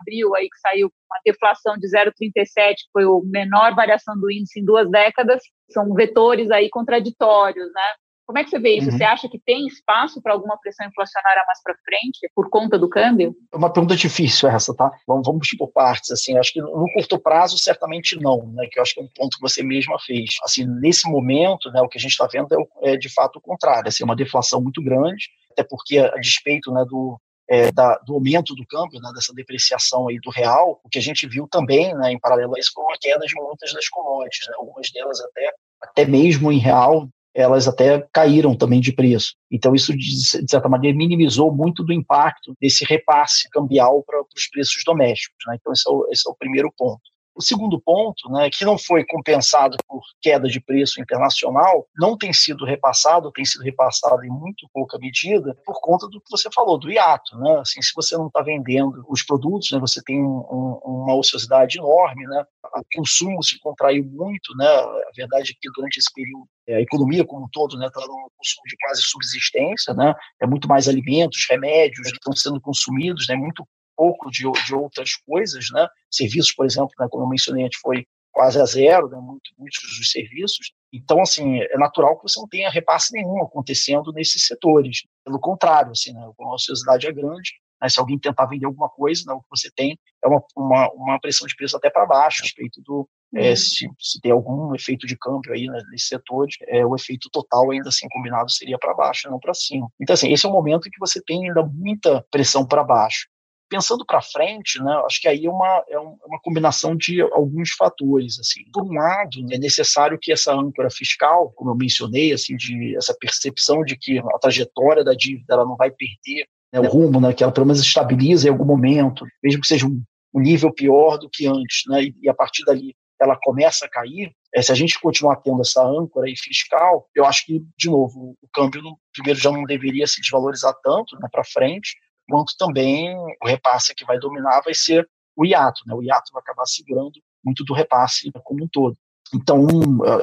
abril 0.00 0.34
aí 0.34 0.48
que 0.48 0.58
saiu 0.58 0.88
uma 0.88 1.20
deflação 1.24 1.78
de 1.78 1.86
0,37, 1.86 2.74
que 2.74 2.90
foi 2.92 3.04
a 3.04 3.08
menor 3.22 3.76
variação 3.76 4.18
do 4.18 4.28
índice 4.28 4.58
em 4.58 4.64
duas 4.64 4.90
décadas, 4.90 5.40
são 5.70 5.94
vetores 5.94 6.50
aí 6.50 6.68
contraditórios, 6.68 7.72
né? 7.72 7.82
Como 8.26 8.38
é 8.38 8.44
que 8.44 8.50
você 8.50 8.58
vê 8.58 8.76
isso? 8.76 8.90
Uhum. 8.90 8.98
Você 8.98 9.04
acha 9.04 9.28
que 9.28 9.38
tem 9.38 9.68
espaço 9.68 10.20
para 10.20 10.34
alguma 10.34 10.58
pressão 10.58 10.84
inflacionária 10.84 11.44
mais 11.46 11.62
para 11.62 11.76
frente 11.76 12.28
por 12.34 12.50
conta 12.50 12.76
do 12.76 12.86
câmbio? 12.86 13.34
É 13.54 13.56
uma 13.56 13.72
pergunta 13.72 13.94
difícil 13.94 14.48
essa, 14.50 14.74
tá? 14.74 14.90
Vamos, 15.06 15.26
vamos 15.26 15.48
por 15.56 15.68
partes, 15.68 16.10
assim, 16.10 16.36
acho 16.36 16.52
que 16.52 16.60
no 16.60 16.84
curto 16.92 17.18
prazo 17.18 17.56
certamente 17.56 18.20
não, 18.20 18.46
né, 18.48 18.66
que 18.70 18.78
eu 18.78 18.82
acho 18.82 18.94
que 18.94 19.00
é 19.00 19.04
um 19.04 19.08
ponto 19.16 19.36
que 19.36 19.40
você 19.40 19.62
mesma 19.62 19.96
fez. 20.04 20.34
Assim, 20.44 20.66
nesse 20.66 21.08
momento, 21.08 21.70
né, 21.70 21.80
o 21.80 21.88
que 21.88 21.96
a 21.96 22.00
gente 22.00 22.10
está 22.10 22.26
vendo 22.26 22.48
é, 22.82 22.94
é, 22.94 22.96
de 22.98 23.08
fato 23.08 23.36
o 23.36 23.40
contrário, 23.40 23.88
assim, 23.88 24.04
uma 24.04 24.16
deflação 24.16 24.60
muito 24.60 24.82
grande, 24.82 25.30
até 25.58 25.64
porque 25.64 25.98
a 25.98 26.16
despeito 26.16 26.72
né, 26.72 26.84
do, 26.84 27.20
é, 27.48 27.72
da, 27.72 27.96
do 27.98 28.14
aumento 28.14 28.54
do 28.54 28.66
câmbio, 28.66 29.00
né, 29.00 29.10
dessa 29.14 29.34
depreciação 29.34 30.08
aí 30.08 30.18
do 30.20 30.30
real, 30.30 30.80
o 30.84 30.88
que 30.88 30.98
a 30.98 31.02
gente 31.02 31.26
viu 31.26 31.48
também, 31.50 31.94
né, 31.94 32.12
em 32.12 32.18
paralelo 32.18 32.54
a 32.54 32.58
isso, 32.58 32.70
foi 32.72 32.84
uma 32.84 32.96
queda 33.00 33.26
de 33.26 33.34
muitas 33.34 33.72
das 33.72 33.88
commodities, 33.88 34.46
né, 34.48 34.54
algumas 34.56 34.90
delas 34.92 35.20
até, 35.20 35.52
até 35.82 36.04
mesmo 36.04 36.52
em 36.52 36.58
real 36.58 37.08
elas 37.34 37.68
até 37.68 38.04
caíram 38.12 38.56
também 38.56 38.80
de 38.80 38.92
preço. 38.92 39.36
Então, 39.48 39.72
isso, 39.72 39.96
de 39.96 40.50
certa 40.50 40.68
maneira, 40.68 40.96
minimizou 40.96 41.54
muito 41.54 41.84
do 41.84 41.92
impacto 41.92 42.52
desse 42.60 42.84
repasse 42.84 43.48
cambial 43.50 44.02
para 44.02 44.20
os 44.22 44.48
preços 44.50 44.82
domésticos. 44.84 45.36
Né? 45.46 45.56
Então, 45.60 45.72
esse 45.72 45.88
é, 45.88 45.92
o, 45.92 46.08
esse 46.10 46.28
é 46.28 46.32
o 46.32 46.34
primeiro 46.34 46.72
ponto. 46.76 47.00
O 47.38 47.42
segundo 47.42 47.80
ponto, 47.80 48.28
né, 48.32 48.50
que 48.52 48.64
não 48.64 48.76
foi 48.76 49.04
compensado 49.04 49.76
por 49.86 50.02
queda 50.20 50.48
de 50.48 50.60
preço 50.60 51.00
internacional, 51.00 51.86
não 51.96 52.18
tem 52.18 52.32
sido 52.32 52.64
repassado, 52.64 53.30
tem 53.30 53.44
sido 53.44 53.62
repassado 53.62 54.24
em 54.24 54.28
muito 54.28 54.68
pouca 54.74 54.98
medida, 54.98 55.56
por 55.64 55.80
conta 55.80 56.08
do 56.08 56.20
que 56.20 56.28
você 56.32 56.48
falou, 56.52 56.76
do 56.76 56.90
hiato. 56.90 57.38
Né? 57.38 57.60
Assim, 57.60 57.80
se 57.80 57.92
você 57.94 58.16
não 58.16 58.26
está 58.26 58.42
vendendo 58.42 59.04
os 59.08 59.22
produtos, 59.22 59.70
né, 59.70 59.78
você 59.78 60.02
tem 60.02 60.20
um, 60.20 60.38
um, 60.50 60.80
uma 60.84 61.14
ociosidade 61.14 61.78
enorme, 61.78 62.26
né? 62.26 62.44
o 62.74 62.82
consumo 62.92 63.40
se 63.44 63.56
contraiu 63.60 64.04
muito. 64.04 64.52
Né? 64.56 64.66
A 64.66 65.12
verdade 65.14 65.52
é 65.52 65.54
que 65.54 65.70
durante 65.72 65.98
esse 65.98 66.12
período 66.12 66.44
é, 66.66 66.74
a 66.74 66.80
economia 66.80 67.24
como 67.24 67.44
um 67.44 67.48
todo 67.52 67.80
está 67.80 68.00
né, 68.00 68.06
num 68.08 68.28
consumo 68.36 68.64
de 68.66 68.76
quase 68.80 69.02
subsistência, 69.02 69.94
né? 69.94 70.12
é 70.42 70.46
muito 70.46 70.66
mais 70.66 70.88
alimentos, 70.88 71.46
remédios 71.48 72.10
que 72.10 72.16
estão 72.16 72.32
sendo 72.34 72.60
consumidos, 72.60 73.28
né? 73.28 73.36
muito 73.36 73.64
pouco 73.98 74.30
de, 74.30 74.44
de 74.64 74.74
outras 74.74 75.16
coisas, 75.26 75.66
né? 75.72 75.88
Serviços, 76.08 76.54
por 76.54 76.64
exemplo, 76.64 76.90
né, 77.00 77.08
como 77.10 77.24
eu 77.24 77.28
mencionei, 77.28 77.66
a 77.66 77.68
foi 77.82 78.06
quase 78.30 78.60
a 78.60 78.64
zero, 78.64 79.08
né, 79.08 79.18
muito, 79.18 79.50
muitos 79.58 79.82
dos 79.98 80.12
serviços. 80.12 80.72
Então, 80.92 81.20
assim, 81.20 81.58
é 81.58 81.76
natural 81.76 82.16
que 82.16 82.22
você 82.22 82.38
não 82.38 82.46
tenha 82.46 82.70
repasse 82.70 83.12
nenhum 83.12 83.42
acontecendo 83.42 84.12
nesses 84.12 84.46
setores. 84.46 85.02
Pelo 85.24 85.40
contrário, 85.40 85.90
assim, 85.90 86.12
né, 86.12 86.20
a 86.20 86.54
ociosidade 86.54 87.08
é 87.08 87.12
grande, 87.12 87.50
né, 87.82 87.88
se 87.88 87.98
alguém 87.98 88.16
tentar 88.16 88.46
vender 88.46 88.66
alguma 88.66 88.88
coisa, 88.88 89.24
né, 89.26 89.32
o 89.32 89.40
que 89.40 89.48
você 89.50 89.68
tem 89.74 89.98
é 90.24 90.28
uma, 90.28 90.40
uma, 90.56 90.92
uma 90.92 91.20
pressão 91.20 91.48
de 91.48 91.56
preço 91.56 91.76
até 91.76 91.90
para 91.90 92.06
baixo, 92.06 92.42
a 92.42 92.44
respeito 92.44 92.80
do, 92.82 93.08
é, 93.34 93.50
uhum. 93.50 93.56
se, 93.56 93.88
se, 93.98 94.20
tem 94.20 94.32
algum 94.32 94.74
efeito 94.74 95.06
de 95.06 95.16
câmbio 95.16 95.52
aí 95.52 95.66
né, 95.66 95.82
nesse 95.90 96.06
setor, 96.06 96.46
é, 96.68 96.86
o 96.86 96.94
efeito 96.94 97.28
total 97.30 97.70
ainda 97.70 97.88
assim 97.88 98.06
combinado 98.08 98.50
seria 98.50 98.78
para 98.78 98.94
baixo, 98.94 99.28
não 99.28 99.38
para 99.38 99.52
cima. 99.52 99.88
Então, 100.00 100.14
assim, 100.14 100.32
esse 100.32 100.46
é 100.46 100.48
um 100.48 100.52
momento 100.52 100.88
em 100.88 100.90
que 100.90 100.98
você 100.98 101.20
tem 101.22 101.48
ainda 101.48 101.62
muita 101.64 102.24
pressão 102.30 102.66
para 102.66 102.82
baixo. 102.82 103.28
Pensando 103.68 104.04
para 104.04 104.22
frente, 104.22 104.82
né, 104.82 105.02
acho 105.04 105.20
que 105.20 105.28
aí 105.28 105.44
é 105.44 105.50
uma, 105.50 105.84
é, 105.88 105.94
é 105.94 105.98
uma 105.98 106.40
combinação 106.42 106.96
de 106.96 107.20
alguns 107.20 107.70
fatores. 107.72 108.38
Assim. 108.38 108.62
Por 108.72 108.84
um 108.84 108.94
lado, 108.94 109.30
é 109.50 109.58
necessário 109.58 110.18
que 110.20 110.32
essa 110.32 110.52
âncora 110.52 110.90
fiscal, 110.90 111.52
como 111.54 111.70
eu 111.70 111.76
mencionei, 111.76 112.32
assim, 112.32 112.56
de 112.56 112.96
essa 112.96 113.14
percepção 113.18 113.82
de 113.82 113.96
que 113.96 114.18
a 114.18 114.38
trajetória 114.38 115.04
da 115.04 115.12
dívida 115.12 115.54
ela 115.54 115.64
não 115.64 115.76
vai 115.76 115.90
perder 115.90 116.46
né, 116.72 116.80
o 116.80 116.88
rumo, 116.88 117.20
né, 117.20 117.32
que 117.32 117.42
ela 117.42 117.52
pelo 117.52 117.66
menos 117.66 117.80
estabiliza 117.80 118.46
em 118.46 118.50
algum 118.50 118.64
momento, 118.64 119.24
mesmo 119.42 119.60
que 119.60 119.66
seja 119.66 119.86
um, 119.86 120.02
um 120.34 120.40
nível 120.40 120.72
pior 120.72 121.18
do 121.18 121.28
que 121.30 121.46
antes, 121.46 121.82
né, 121.88 122.04
e, 122.04 122.14
e 122.22 122.28
a 122.28 122.34
partir 122.34 122.64
dali 122.64 122.94
ela 123.20 123.36
começa 123.42 123.84
a 123.84 123.88
cair, 123.88 124.32
é, 124.54 124.62
se 124.62 124.70
a 124.70 124.74
gente 124.74 125.00
continuar 125.00 125.36
tendo 125.36 125.60
essa 125.60 125.82
âncora 125.82 126.26
aí 126.26 126.36
fiscal, 126.36 127.08
eu 127.14 127.24
acho 127.24 127.44
que, 127.44 127.60
de 127.76 127.90
novo, 127.90 128.36
o 128.40 128.48
câmbio, 128.52 128.80
primeiro, 129.12 129.40
já 129.40 129.50
não 129.50 129.64
deveria 129.64 130.06
se 130.06 130.20
desvalorizar 130.20 130.72
tanto 130.82 131.16
né, 131.16 131.28
para 131.30 131.44
frente, 131.44 131.96
quanto 132.28 132.54
também 132.58 133.16
o 133.42 133.46
repasse 133.46 133.94
que 133.94 134.04
vai 134.04 134.18
dominar 134.18 134.60
vai 134.62 134.74
ser 134.74 135.08
o 135.36 135.44
hiato. 135.46 135.82
Né? 135.86 135.94
O 135.94 136.02
hiato 136.02 136.32
vai 136.32 136.42
acabar 136.42 136.66
segurando 136.66 137.12
muito 137.44 137.64
do 137.64 137.72
repasse 137.72 138.30
como 138.44 138.64
um 138.64 138.68
todo. 138.68 138.96
Então, 139.34 139.66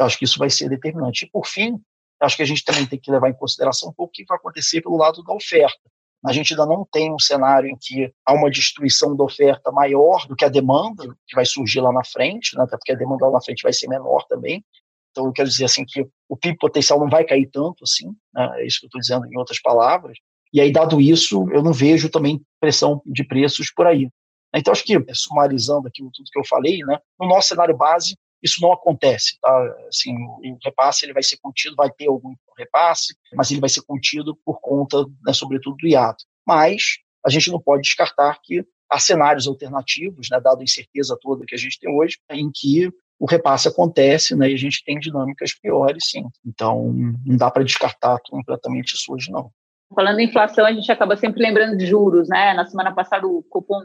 acho 0.02 0.18
que 0.18 0.26
isso 0.26 0.40
vai 0.40 0.50
ser 0.50 0.70
determinante. 0.70 1.26
E, 1.26 1.30
por 1.30 1.46
fim, 1.46 1.80
acho 2.22 2.36
que 2.36 2.44
a 2.44 2.46
gente 2.46 2.64
também 2.64 2.86
tem 2.86 3.00
que 3.00 3.12
levar 3.12 3.30
em 3.30 3.34
consideração 3.34 3.90
um 3.90 3.94
pouco 3.94 4.10
o 4.10 4.14
que 4.14 4.26
vai 4.26 4.38
acontecer 4.38 4.82
pelo 4.82 4.98
lado 4.98 5.24
da 5.24 5.34
oferta. 5.34 5.80
A 6.26 6.34
gente 6.34 6.54
ainda 6.54 6.66
não 6.66 6.88
tem 6.92 7.14
um 7.14 7.20
cenário 7.20 7.70
em 7.70 7.78
que 7.80 8.12
há 8.26 8.34
uma 8.34 8.50
destruição 8.50 9.16
da 9.16 9.24
oferta 9.24 9.72
maior 9.72 10.26
do 10.28 10.36
que 10.36 10.44
a 10.44 10.50
demanda 10.50 11.16
que 11.28 11.36
vai 11.36 11.46
surgir 11.46 11.82
lá 11.82 11.92
na 11.92 12.04
frente, 12.04 12.58
né? 12.58 12.64
até 12.64 12.78
porque 12.78 12.94
a 12.94 12.96
demanda 12.96 13.28
lá 13.28 13.34
na 13.34 13.42
frente 13.42 13.62
vai 13.62 13.72
ser 13.72 13.88
menor 13.88 14.26
também. 14.28 14.66
Então, 15.12 15.28
eu 15.28 15.32
quero 15.32 15.48
dizer 15.48 15.66
assim 15.66 15.86
que 15.86 16.06
o 16.28 16.36
PIB 16.36 16.58
potencial 16.58 17.00
não 17.00 17.10
vai 17.10 17.24
cair 17.24 17.48
tanto 17.52 17.84
assim, 17.84 18.08
né? 18.34 18.62
é 18.62 18.66
isso 18.66 18.80
que 18.80 18.86
eu 18.86 18.88
estou 18.88 19.00
dizendo 19.00 19.26
em 19.28 19.38
outras 19.38 19.62
palavras. 19.62 20.18
E 20.56 20.62
aí, 20.62 20.72
dado 20.72 21.02
isso, 21.02 21.46
eu 21.52 21.62
não 21.62 21.74
vejo 21.74 22.10
também 22.10 22.42
pressão 22.62 23.02
de 23.06 23.26
preços 23.26 23.70
por 23.76 23.86
aí. 23.86 24.10
Então, 24.56 24.72
acho 24.72 24.86
que, 24.86 24.98
sumarizando 25.14 25.86
aqui 25.86 26.02
tudo 26.02 26.30
que 26.32 26.40
eu 26.40 26.46
falei, 26.46 26.78
né, 26.78 26.98
no 27.20 27.28
nosso 27.28 27.50
cenário 27.50 27.76
base, 27.76 28.16
isso 28.42 28.62
não 28.62 28.72
acontece, 28.72 29.38
tá? 29.42 29.76
Assim, 29.90 30.16
o 30.16 30.58
repasse 30.64 31.06
ele 31.06 31.12
vai 31.12 31.24
ser 31.24 31.36
contido, 31.42 31.76
vai 31.76 31.92
ter 31.92 32.08
algum 32.08 32.34
repasse, 32.58 33.18
mas 33.34 33.52
ele 33.52 33.60
vai 33.60 33.70
ser 33.70 33.82
contido 33.82 34.34
por 34.46 34.62
conta, 34.62 35.06
né, 35.26 35.34
sobretudo, 35.34 35.76
do 35.76 35.88
hiato. 35.90 36.24
Mas 36.48 37.00
a 37.26 37.30
gente 37.30 37.52
não 37.52 37.60
pode 37.60 37.82
descartar 37.82 38.40
que 38.42 38.64
há 38.90 38.98
cenários 38.98 39.48
alternativos, 39.48 40.30
né, 40.32 40.40
dado 40.40 40.62
a 40.62 40.64
incerteza 40.64 41.18
toda 41.20 41.46
que 41.46 41.56
a 41.56 41.58
gente 41.58 41.78
tem 41.78 41.94
hoje, 41.94 42.18
em 42.32 42.50
que 42.50 42.90
o 43.20 43.26
repasse 43.26 43.68
acontece 43.68 44.38
né, 44.38 44.50
e 44.50 44.54
a 44.54 44.58
gente 44.58 44.86
tem 44.86 44.98
dinâmicas 45.00 45.54
piores, 45.54 46.12
sim. 46.12 46.24
Então, 46.46 46.94
não 47.26 47.36
dá 47.36 47.52
para 47.52 47.66
descartar 47.66 48.20
completamente 48.30 48.94
isso 48.94 49.12
hoje, 49.14 49.30
não. 49.30 49.52
Falando 49.94 50.20
em 50.20 50.26
inflação, 50.26 50.66
a 50.66 50.74
gente 50.74 50.92
acaba 50.92 51.16
sempre 51.16 51.42
lembrando 51.42 51.78
de 51.78 51.86
juros, 51.86 52.28
né? 52.28 52.54
Na 52.54 52.66
semana 52.66 52.94
passada, 52.94 53.28
o 53.28 53.44
Copom 53.44 53.82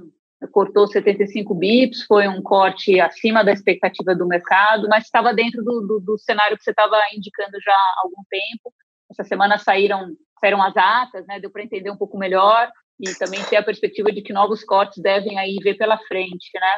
cortou 0.48 0.86
75 0.86 1.54
bips, 1.54 2.04
foi 2.04 2.26
um 2.26 2.42
corte 2.42 2.98
acima 2.98 3.44
da 3.44 3.52
expectativa 3.52 4.14
do 4.14 4.26
mercado, 4.26 4.88
mas 4.88 5.04
estava 5.04 5.34
dentro 5.34 5.62
do, 5.62 5.80
do, 5.82 6.00
do 6.00 6.18
cenário 6.18 6.56
que 6.56 6.64
você 6.64 6.70
estava 6.70 6.96
indicando 7.14 7.60
já 7.62 7.72
há 7.72 8.02
algum 8.04 8.22
tempo. 8.28 8.72
Essa 9.10 9.24
semana 9.24 9.58
saíram, 9.58 10.14
saíram 10.40 10.62
as 10.62 10.76
atas, 10.76 11.26
né? 11.26 11.38
Deu 11.40 11.50
para 11.50 11.62
entender 11.62 11.90
um 11.90 11.96
pouco 11.96 12.16
melhor 12.16 12.70
e 12.98 13.14
também 13.18 13.42
ter 13.44 13.56
a 13.56 13.62
perspectiva 13.62 14.10
de 14.12 14.22
que 14.22 14.32
novos 14.32 14.64
cortes 14.64 15.02
devem 15.02 15.38
aí 15.38 15.56
ver 15.62 15.74
pela 15.74 15.98
frente, 15.98 16.50
né? 16.54 16.72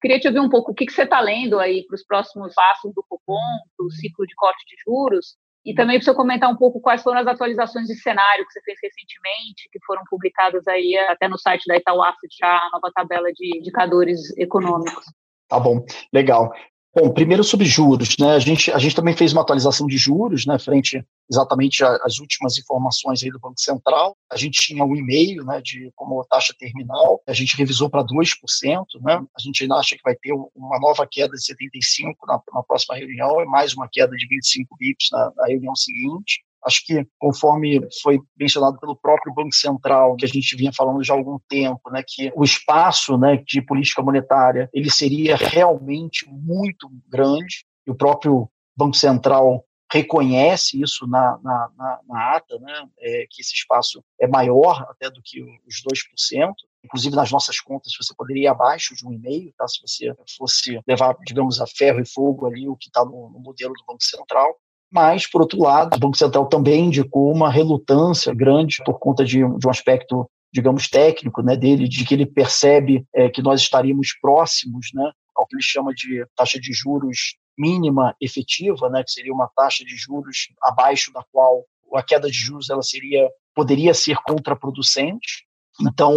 Queria 0.00 0.20
te 0.20 0.28
ouvir 0.28 0.40
um 0.40 0.50
pouco 0.50 0.72
o 0.72 0.74
que, 0.74 0.84
que 0.84 0.92
você 0.92 1.04
está 1.04 1.20
lendo 1.20 1.58
aí 1.58 1.84
para 1.86 1.94
os 1.94 2.04
próximos 2.04 2.52
passos 2.54 2.92
do 2.94 3.04
Copom, 3.08 3.40
do 3.78 3.90
ciclo 3.90 4.26
de 4.26 4.34
corte 4.34 4.62
de 4.66 4.76
juros, 4.84 5.36
e 5.64 5.74
também 5.74 5.98
para 5.98 6.04
você 6.04 6.14
comentar 6.14 6.50
um 6.50 6.56
pouco 6.56 6.80
quais 6.80 7.02
foram 7.02 7.20
as 7.20 7.26
atualizações 7.26 7.86
de 7.86 7.94
cenário 7.96 8.46
que 8.46 8.52
você 8.52 8.60
fez 8.62 8.78
recentemente, 8.82 9.68
que 9.72 9.78
foram 9.86 10.02
publicadas 10.10 10.66
aí 10.68 10.96
até 11.08 11.26
no 11.26 11.38
site 11.38 11.64
da 11.66 11.76
Itaú 11.76 12.02
Asset, 12.02 12.36
a 12.42 12.68
nova 12.72 12.92
tabela 12.94 13.32
de 13.32 13.58
indicadores 13.58 14.36
econômicos. 14.36 15.04
Tá 15.48 15.58
bom, 15.58 15.84
legal. 16.12 16.52
Bom, 16.96 17.12
primeiro 17.12 17.42
sobre 17.42 17.66
juros, 17.66 18.16
né? 18.20 18.36
A 18.36 18.38
gente, 18.38 18.70
a 18.70 18.78
gente 18.78 18.94
também 18.94 19.16
fez 19.16 19.32
uma 19.32 19.42
atualização 19.42 19.84
de 19.84 19.96
juros, 19.96 20.46
né? 20.46 20.60
Frente 20.60 21.04
exatamente 21.28 21.82
às 21.82 22.20
últimas 22.20 22.56
informações 22.56 23.20
aí 23.20 23.30
do 23.32 23.40
Banco 23.40 23.58
Central. 23.60 24.16
A 24.30 24.36
gente 24.36 24.60
tinha 24.60 24.84
um 24.84 24.94
e-mail, 24.94 25.44
né? 25.44 25.60
De 25.60 25.90
como 25.96 26.24
taxa 26.26 26.54
terminal. 26.56 27.20
A 27.26 27.32
gente 27.32 27.56
revisou 27.56 27.90
para 27.90 28.04
2%, 28.04 28.84
né? 29.02 29.14
A 29.36 29.42
gente 29.42 29.64
ainda 29.64 29.74
acha 29.74 29.96
que 29.96 30.02
vai 30.04 30.14
ter 30.14 30.32
uma 30.54 30.78
nova 30.78 31.04
queda 31.10 31.32
de 31.32 31.44
75 31.44 32.26
na, 32.28 32.40
na 32.54 32.62
próxima 32.62 32.94
reunião 32.94 33.40
e 33.40 33.44
mais 33.44 33.74
uma 33.74 33.88
queda 33.90 34.14
de 34.14 34.28
25 34.28 34.76
bips 34.78 35.08
na, 35.10 35.32
na 35.36 35.46
reunião 35.48 35.74
seguinte. 35.74 36.44
Acho 36.64 36.84
que, 36.86 37.06
conforme 37.18 37.86
foi 38.02 38.18
mencionado 38.38 38.78
pelo 38.78 38.96
próprio 38.96 39.34
Banco 39.34 39.54
Central, 39.54 40.16
que 40.16 40.24
a 40.24 40.28
gente 40.28 40.56
vinha 40.56 40.72
falando 40.72 41.04
já 41.04 41.14
há 41.14 41.16
algum 41.16 41.38
tempo, 41.48 41.90
né, 41.90 42.02
que 42.06 42.32
o 42.34 42.42
espaço 42.42 43.18
né, 43.18 43.42
de 43.46 43.60
política 43.60 44.02
monetária 44.02 44.68
ele 44.72 44.90
seria 44.90 45.36
realmente 45.36 46.26
muito 46.28 46.90
grande, 47.08 47.64
e 47.86 47.90
o 47.90 47.94
próprio 47.94 48.48
Banco 48.76 48.96
Central 48.96 49.64
reconhece 49.92 50.80
isso 50.80 51.06
na, 51.06 51.38
na, 51.42 51.70
na, 51.76 52.00
na 52.08 52.36
ata, 52.36 52.58
né, 52.58 52.88
é, 52.98 53.26
que 53.30 53.42
esse 53.42 53.54
espaço 53.54 54.02
é 54.20 54.26
maior 54.26 54.84
até 54.90 55.10
do 55.10 55.20
que 55.22 55.42
os 55.42 55.82
2%. 56.26 56.52
Inclusive, 56.84 57.16
nas 57.16 57.30
nossas 57.30 57.60
contas, 57.60 57.92
você 57.96 58.12
poderia 58.14 58.42
ir 58.42 58.46
abaixo 58.46 58.94
de 58.94 59.06
um 59.06 59.12
e-mail, 59.12 59.52
tá? 59.56 59.66
se 59.66 59.80
você 59.80 60.14
fosse 60.36 60.80
levar, 60.86 61.16
digamos, 61.24 61.60
a 61.60 61.66
ferro 61.66 62.00
e 62.00 62.06
fogo 62.06 62.46
ali 62.46 62.68
o 62.68 62.76
que 62.76 62.88
está 62.88 63.04
no, 63.04 63.30
no 63.30 63.38
modelo 63.38 63.72
do 63.72 63.84
Banco 63.86 64.02
Central. 64.02 64.54
Mas, 64.92 65.26
por 65.26 65.40
outro 65.40 65.60
lado, 65.60 65.96
o 65.96 65.98
Banco 65.98 66.16
Central 66.16 66.46
também 66.46 66.86
indicou 66.86 67.32
uma 67.32 67.50
relutância 67.50 68.32
grande 68.32 68.82
por 68.84 68.98
conta 68.98 69.24
de, 69.24 69.38
de 69.38 69.66
um 69.66 69.70
aspecto, 69.70 70.28
digamos, 70.52 70.88
técnico 70.88 71.42
né, 71.42 71.56
dele, 71.56 71.88
de 71.88 72.04
que 72.04 72.14
ele 72.14 72.26
percebe 72.26 73.04
é, 73.14 73.28
que 73.28 73.42
nós 73.42 73.60
estaríamos 73.60 74.16
próximos 74.20 74.88
né, 74.94 75.10
ao 75.34 75.46
que 75.46 75.56
ele 75.56 75.62
chama 75.62 75.92
de 75.92 76.24
taxa 76.36 76.60
de 76.60 76.72
juros 76.72 77.36
mínima 77.58 78.14
efetiva, 78.20 78.88
né, 78.88 79.02
que 79.04 79.10
seria 79.10 79.32
uma 79.32 79.50
taxa 79.56 79.84
de 79.84 79.96
juros 79.96 80.48
abaixo 80.62 81.12
da 81.12 81.24
qual 81.32 81.64
a 81.94 82.02
queda 82.02 82.28
de 82.28 82.36
juros 82.36 82.70
ela 82.70 82.82
seria 82.82 83.28
poderia 83.54 83.94
ser 83.94 84.16
contraproducente. 84.16 85.46
Então, 85.80 86.12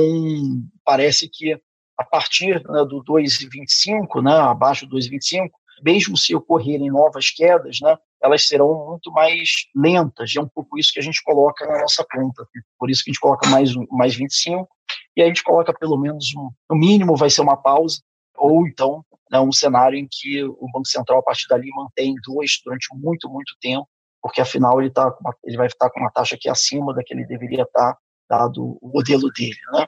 parece 0.83 1.29
que 1.31 1.53
a 1.97 2.03
partir 2.03 2.55
né, 2.67 2.85
do 2.85 3.03
2,25, 3.03 4.23
né, 4.23 4.33
abaixo 4.33 4.85
do 4.87 4.97
2,25, 4.97 5.49
mesmo 5.83 6.17
se 6.17 6.35
ocorrerem 6.35 6.89
novas 6.89 7.29
quedas, 7.31 7.79
né, 7.81 7.97
elas 8.21 8.47
serão 8.47 8.87
muito 8.89 9.11
mais 9.11 9.49
lentas. 9.75 10.33
E 10.33 10.39
é 10.39 10.41
um 10.41 10.47
pouco 10.47 10.77
isso 10.77 10.91
que 10.91 10.99
a 10.99 11.03
gente 11.03 11.21
coloca 11.23 11.65
na 11.65 11.79
nossa 11.79 12.05
conta. 12.11 12.47
Por 12.79 12.89
isso 12.89 13.03
que 13.03 13.11
a 13.11 13.13
gente 13.13 13.21
coloca 13.21 13.49
mais, 13.49 13.71
mais 13.91 14.15
25, 14.15 14.67
e 15.15 15.21
a 15.21 15.27
gente 15.27 15.43
coloca 15.43 15.73
pelo 15.73 15.97
menos, 15.97 16.25
um, 16.35 16.49
no 16.69 16.77
mínimo, 16.77 17.15
vai 17.15 17.29
ser 17.29 17.41
uma 17.41 17.57
pausa, 17.57 17.99
ou 18.35 18.67
então 18.67 19.03
né, 19.31 19.39
um 19.39 19.51
cenário 19.51 19.97
em 19.97 20.07
que 20.09 20.43
o 20.43 20.67
Banco 20.71 20.87
Central, 20.87 21.19
a 21.19 21.23
partir 21.23 21.47
dali, 21.47 21.69
mantém 21.75 22.15
dois 22.25 22.59
durante 22.63 22.87
muito, 22.93 23.29
muito 23.29 23.53
tempo, 23.59 23.87
porque 24.21 24.41
afinal 24.41 24.79
ele, 24.81 24.89
tá 24.89 25.07
uma, 25.19 25.35
ele 25.43 25.57
vai 25.57 25.67
estar 25.67 25.89
com 25.89 25.99
uma 25.99 26.11
taxa 26.11 26.37
que 26.39 26.47
é 26.47 26.51
acima 26.51 26.93
da 26.93 27.03
que 27.03 27.13
ele 27.13 27.25
deveria 27.25 27.63
estar, 27.63 27.97
dado 28.29 28.77
o 28.81 28.91
modelo 28.93 29.31
dele. 29.31 29.57
Né? 29.73 29.87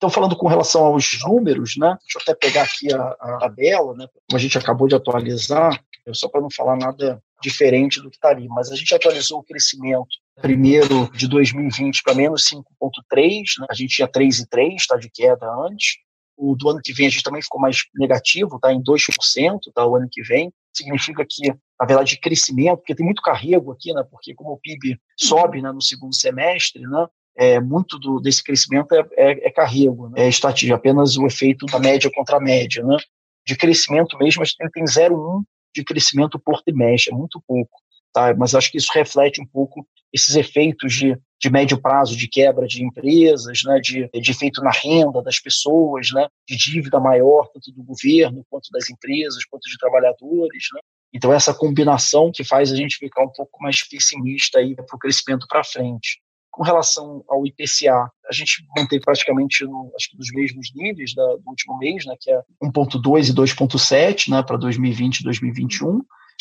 Então, 0.00 0.08
falando 0.08 0.34
com 0.34 0.48
relação 0.48 0.86
aos 0.86 1.18
números, 1.22 1.76
né, 1.76 1.94
deixa 2.00 2.18
eu 2.18 2.22
até 2.22 2.34
pegar 2.34 2.62
aqui 2.62 2.90
a, 2.90 3.02
a 3.20 3.38
tabela, 3.38 3.92
né, 3.92 4.06
como 4.10 4.34
a 4.34 4.38
gente 4.38 4.56
acabou 4.56 4.88
de 4.88 4.94
atualizar, 4.94 5.78
só 6.14 6.26
para 6.26 6.40
não 6.40 6.48
falar 6.50 6.74
nada 6.74 7.22
diferente 7.42 8.00
do 8.00 8.08
que 8.08 8.16
está 8.16 8.30
ali, 8.30 8.48
mas 8.48 8.72
a 8.72 8.76
gente 8.76 8.94
atualizou 8.94 9.40
o 9.40 9.42
crescimento 9.42 10.08
primeiro 10.40 11.10
de 11.12 11.28
2020 11.28 12.02
para 12.02 12.14
menos 12.14 12.48
5,3, 12.50 13.42
né? 13.60 13.66
a 13.68 13.74
gente 13.74 13.96
tinha 13.96 14.08
3,3, 14.08 14.74
está 14.76 14.96
de 14.96 15.10
queda 15.10 15.46
antes. 15.66 15.98
O 16.34 16.56
do 16.56 16.70
ano 16.70 16.80
que 16.82 16.94
vem 16.94 17.06
a 17.06 17.10
gente 17.10 17.22
também 17.22 17.42
ficou 17.42 17.60
mais 17.60 17.82
negativo, 17.94 18.56
está 18.56 18.72
em 18.72 18.82
2%, 18.82 19.58
tá, 19.74 19.86
o 19.86 19.96
ano 19.96 20.08
que 20.10 20.22
vem. 20.22 20.50
Significa 20.72 21.26
que, 21.28 21.48
na 21.78 21.86
verdade, 21.86 22.18
crescimento, 22.18 22.78
porque 22.78 22.94
tem 22.94 23.04
muito 23.04 23.20
carrego 23.20 23.72
aqui, 23.72 23.92
né? 23.92 24.02
Porque 24.10 24.34
como 24.34 24.52
o 24.52 24.58
PIB 24.58 24.98
sobe 25.18 25.60
né, 25.60 25.70
no 25.70 25.82
segundo 25.82 26.14
semestre, 26.14 26.80
né? 26.82 27.06
É, 27.40 27.58
muito 27.58 27.98
do, 27.98 28.20
desse 28.20 28.44
crescimento 28.44 28.94
é, 28.94 29.00
é, 29.16 29.48
é 29.48 29.50
carrego, 29.50 30.10
né? 30.10 30.24
é 30.24 30.28
estatística, 30.28 30.74
apenas 30.74 31.16
o 31.16 31.26
efeito 31.26 31.64
da 31.64 31.78
média 31.78 32.10
contra 32.14 32.36
a 32.36 32.40
média. 32.40 32.84
Né? 32.84 32.98
De 33.46 33.56
crescimento 33.56 34.18
mesmo, 34.18 34.42
a 34.42 34.44
gente 34.44 34.58
tem 34.72 34.84
0,1 34.84 35.42
de 35.74 35.82
crescimento 35.82 36.38
por 36.38 36.60
trimestre, 36.62 37.14
é 37.14 37.16
muito 37.16 37.42
pouco. 37.46 37.70
Tá? 38.12 38.34
Mas 38.36 38.54
acho 38.54 38.70
que 38.70 38.76
isso 38.76 38.90
reflete 38.92 39.40
um 39.40 39.46
pouco 39.46 39.86
esses 40.12 40.34
efeitos 40.34 40.92
de, 40.92 41.16
de 41.40 41.50
médio 41.50 41.80
prazo 41.80 42.14
de 42.14 42.28
quebra 42.28 42.66
de 42.66 42.84
empresas, 42.84 43.62
né, 43.64 43.80
de, 43.80 44.06
de 44.12 44.30
efeito 44.30 44.60
na 44.60 44.70
renda 44.70 45.22
das 45.22 45.38
pessoas, 45.38 46.10
né, 46.12 46.26
de 46.46 46.56
dívida 46.58 47.00
maior, 47.00 47.48
tanto 47.54 47.72
do 47.72 47.82
governo, 47.82 48.44
quanto 48.50 48.68
das 48.70 48.90
empresas, 48.90 49.44
quanto 49.46 49.62
de 49.70 49.78
trabalhadores. 49.78 50.64
Né. 50.74 50.80
Então, 51.14 51.32
essa 51.32 51.54
combinação 51.54 52.30
que 52.32 52.44
faz 52.44 52.70
a 52.70 52.76
gente 52.76 52.96
ficar 52.96 53.22
um 53.22 53.32
pouco 53.32 53.62
mais 53.62 53.82
pessimista 53.82 54.58
para 54.76 54.96
o 54.96 54.98
crescimento 54.98 55.46
para 55.48 55.64
frente. 55.64 56.20
Com 56.50 56.62
relação 56.62 57.24
ao 57.28 57.46
IPCA, 57.46 58.10
a 58.28 58.32
gente 58.32 58.64
mantém 58.76 59.00
praticamente 59.00 59.64
no, 59.64 59.92
acho 59.96 60.10
que 60.10 60.18
nos 60.18 60.32
mesmos 60.32 60.72
níveis 60.74 61.14
da, 61.14 61.24
do 61.36 61.42
último 61.46 61.78
mês, 61.78 62.04
né, 62.04 62.14
que 62.20 62.30
é 62.30 62.42
1,2 62.62 63.28
e 63.28 63.32
2,7 63.32 64.30
né, 64.30 64.42
para 64.42 64.56
2020 64.56 65.20
e 65.20 65.24
2021. 65.24 66.00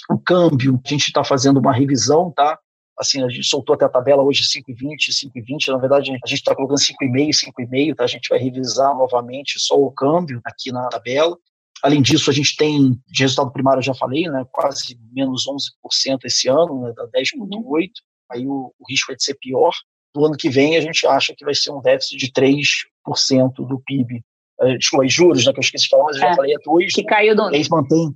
O 0.10 0.18
câmbio, 0.18 0.82
a 0.84 0.90
gente 0.90 1.08
está 1.08 1.24
fazendo 1.24 1.60
uma 1.60 1.74
revisão, 1.74 2.32
tá? 2.32 2.58
Assim, 2.98 3.24
a 3.24 3.30
gente 3.30 3.48
soltou 3.48 3.76
até 3.76 3.86
a 3.86 3.90
tabela 3.90 4.24
hoje 4.24 4.44
5,20, 4.44 5.10
5,20, 5.34 5.72
na 5.72 5.78
verdade 5.78 6.12
a 6.12 6.28
gente 6.28 6.40
está 6.40 6.54
colocando 6.54 6.80
5,5, 6.80 7.30
5,5, 7.58 7.96
tá? 7.96 8.04
A 8.04 8.08
gente 8.08 8.28
vai 8.28 8.40
revisar 8.40 8.94
novamente 8.94 9.58
só 9.58 9.76
o 9.76 9.92
câmbio 9.92 10.42
aqui 10.44 10.72
na 10.72 10.88
tabela. 10.90 11.38
Além 11.82 12.02
disso, 12.02 12.30
a 12.30 12.34
gente 12.34 12.58
tem, 12.58 13.00
de 13.08 13.24
resultado 13.24 13.54
primário 13.54 13.80
eu 13.80 13.84
já 13.84 13.94
falei, 13.94 14.28
né, 14.28 14.46
quase 14.52 15.00
menos 15.14 15.46
11% 15.48 16.20
esse 16.26 16.50
ano, 16.50 16.82
né, 16.82 16.94
da 16.94 17.08
10,8%. 17.08 17.90
Aí 18.32 18.46
o, 18.46 18.74
o 18.78 18.86
risco 18.90 19.14
é 19.14 19.16
de 19.16 19.24
ser 19.24 19.36
pior 19.36 19.72
do 20.14 20.26
ano 20.26 20.36
que 20.38 20.50
vem 20.50 20.78
a 20.78 20.82
gente 20.82 21.06
acha 21.06 21.34
que 21.36 21.46
vai 21.46 21.54
ser 21.54 21.72
um 21.72 21.82
déficit 21.82 22.18
de 22.18 22.32
3% 22.32 23.54
do 23.68 23.80
PIB. 23.86 24.24
Uh, 24.62 24.78
desculpa, 24.78 25.08
juros, 25.08 25.46
né, 25.46 25.54
que 25.54 25.60
eu 25.60 25.62
esqueci 25.62 25.86
de 25.86 25.90
falar, 25.90 26.06
mas 26.06 26.18
eu 26.18 26.24
é, 26.24 26.30
já 26.30 26.36
falei, 26.36 26.54
é 26.54 26.58
2. 26.64 26.94
Que 26.94 27.04
caiu 27.04 27.36
do... 27.36 27.52
E 27.52 27.56
aí 27.56 27.70
mantém, 27.70 28.14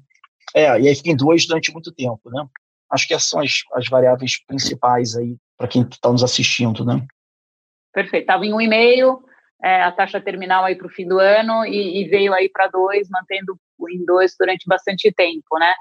é, 0.53 0.79
e 0.79 0.87
aí 0.87 0.95
fica 0.95 1.09
em 1.09 1.15
2 1.15 1.47
durante 1.47 1.71
muito 1.71 1.91
tempo, 1.91 2.21
né? 2.25 2.45
Acho 2.91 3.07
que 3.07 3.13
essas 3.13 3.29
são 3.29 3.39
as, 3.39 3.51
as 3.73 3.87
variáveis 3.87 4.43
principais 4.45 5.15
aí 5.15 5.35
para 5.57 5.67
quem 5.67 5.81
está 5.81 6.11
nos 6.11 6.23
assistindo, 6.23 6.85
né? 6.85 7.05
Perfeito. 7.91 8.23
Estava 8.23 8.45
em 8.45 8.53
um 8.53 8.61
e-mail, 8.61 9.19
é, 9.63 9.81
a 9.81 9.91
taxa 9.91 10.21
terminal 10.21 10.63
aí 10.63 10.75
para 10.75 10.87
o 10.87 10.91
fim 10.91 11.07
do 11.07 11.19
ano 11.19 11.65
e, 11.65 12.01
e 12.01 12.07
veio 12.09 12.33
aí 12.33 12.49
para 12.49 12.67
2, 12.67 13.07
mantendo 13.09 13.57
em 13.89 14.05
dois 14.05 14.35
durante 14.37 14.67
bastante 14.67 15.11
tempo, 15.11 15.57
né? 15.59 15.73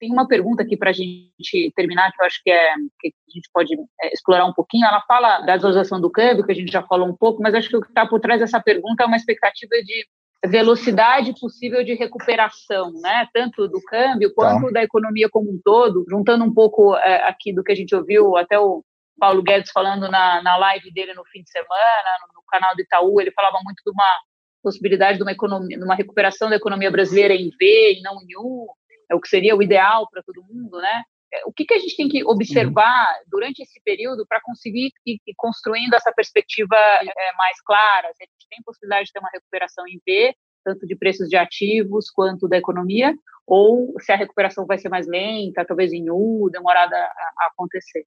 Tem 0.00 0.10
uma 0.10 0.26
pergunta 0.26 0.62
aqui 0.62 0.78
para 0.78 0.90
a 0.90 0.92
gente 0.94 1.70
terminar, 1.76 2.10
que 2.10 2.22
eu 2.22 2.26
acho 2.26 2.42
que, 2.42 2.50
é, 2.50 2.74
que 2.98 3.08
a 3.08 3.32
gente 3.34 3.50
pode 3.52 3.74
é, 4.02 4.14
explorar 4.14 4.46
um 4.46 4.52
pouquinho. 4.54 4.86
Ela 4.86 5.02
fala 5.02 5.40
da 5.40 5.56
desvalorização 5.56 6.00
do 6.00 6.10
câmbio, 6.10 6.44
que 6.44 6.52
a 6.52 6.54
gente 6.54 6.72
já 6.72 6.82
falou 6.82 7.06
um 7.06 7.14
pouco, 7.14 7.42
mas 7.42 7.54
acho 7.54 7.68
que 7.68 7.76
o 7.76 7.82
que 7.82 7.88
está 7.88 8.06
por 8.06 8.18
trás 8.18 8.40
dessa 8.40 8.58
pergunta 8.58 9.02
é 9.02 9.06
uma 9.06 9.16
expectativa 9.16 9.74
de 9.84 10.06
velocidade 10.46 11.34
possível 11.38 11.84
de 11.84 11.92
recuperação, 11.92 12.90
né? 13.02 13.28
Tanto 13.34 13.68
do 13.68 13.78
câmbio 13.82 14.32
quanto 14.34 14.66
tá. 14.68 14.72
da 14.72 14.82
economia 14.82 15.28
como 15.28 15.50
um 15.50 15.60
todo. 15.62 16.06
Juntando 16.08 16.44
um 16.44 16.54
pouco 16.54 16.96
é, 16.96 17.28
aqui 17.28 17.52
do 17.52 17.62
que 17.62 17.72
a 17.72 17.74
gente 17.74 17.94
ouviu, 17.94 18.38
até 18.38 18.58
o 18.58 18.82
Paulo 19.18 19.42
Guedes 19.42 19.70
falando 19.70 20.08
na, 20.10 20.42
na 20.42 20.56
live 20.56 20.90
dele 20.92 21.12
no 21.12 21.26
fim 21.26 21.42
de 21.42 21.50
semana, 21.50 22.10
no, 22.22 22.40
no 22.40 22.42
canal 22.48 22.74
do 22.74 22.80
Itaú, 22.80 23.20
ele 23.20 23.32
falava 23.32 23.58
muito 23.62 23.82
de 23.84 23.90
uma 23.90 24.18
possibilidade 24.62 25.18
de 25.18 25.22
uma 25.22 25.32
economia, 25.32 25.76
de 25.76 25.84
uma 25.84 25.94
recuperação 25.94 26.48
da 26.48 26.56
economia 26.56 26.90
brasileira 26.90 27.34
em 27.34 27.50
V 27.50 27.98
e 27.98 28.02
não 28.02 28.14
em 28.22 28.36
U, 28.38 28.68
é 29.10 29.14
o 29.14 29.20
que 29.20 29.28
seria 29.28 29.56
o 29.56 29.62
ideal 29.62 30.08
para 30.10 30.22
todo 30.22 30.44
mundo, 30.44 30.78
né? 30.78 31.02
É, 31.32 31.42
o 31.46 31.52
que, 31.52 31.64
que 31.64 31.74
a 31.74 31.78
gente 31.78 31.96
tem 31.96 32.08
que 32.08 32.24
observar 32.24 33.18
uhum. 33.18 33.24
durante 33.28 33.62
esse 33.62 33.80
período 33.84 34.26
para 34.26 34.40
conseguir 34.40 34.92
ir, 35.06 35.18
ir, 35.26 35.34
construindo 35.36 35.94
essa 35.94 36.12
perspectiva 36.12 36.74
é, 36.76 37.32
mais 37.36 37.60
clara? 37.62 38.08
Se 38.14 38.24
a 38.24 38.26
gente 38.26 38.48
tem 38.48 38.62
possibilidade 38.64 39.06
de 39.06 39.12
ter 39.12 39.20
uma 39.20 39.30
recuperação 39.32 39.84
em 39.86 40.00
V, 40.04 40.34
tanto 40.64 40.86
de 40.86 40.96
preços 40.96 41.28
de 41.28 41.36
ativos 41.36 42.10
quanto 42.10 42.48
da 42.48 42.58
economia, 42.58 43.14
ou 43.46 43.94
se 44.00 44.12
a 44.12 44.16
recuperação 44.16 44.66
vai 44.66 44.78
ser 44.78 44.88
mais 44.88 45.06
lenta, 45.06 45.64
talvez 45.64 45.92
em 45.92 46.10
U, 46.10 46.48
demorada 46.52 46.96
a, 46.96 46.98
a 46.98 47.48
acontecer? 47.52 48.04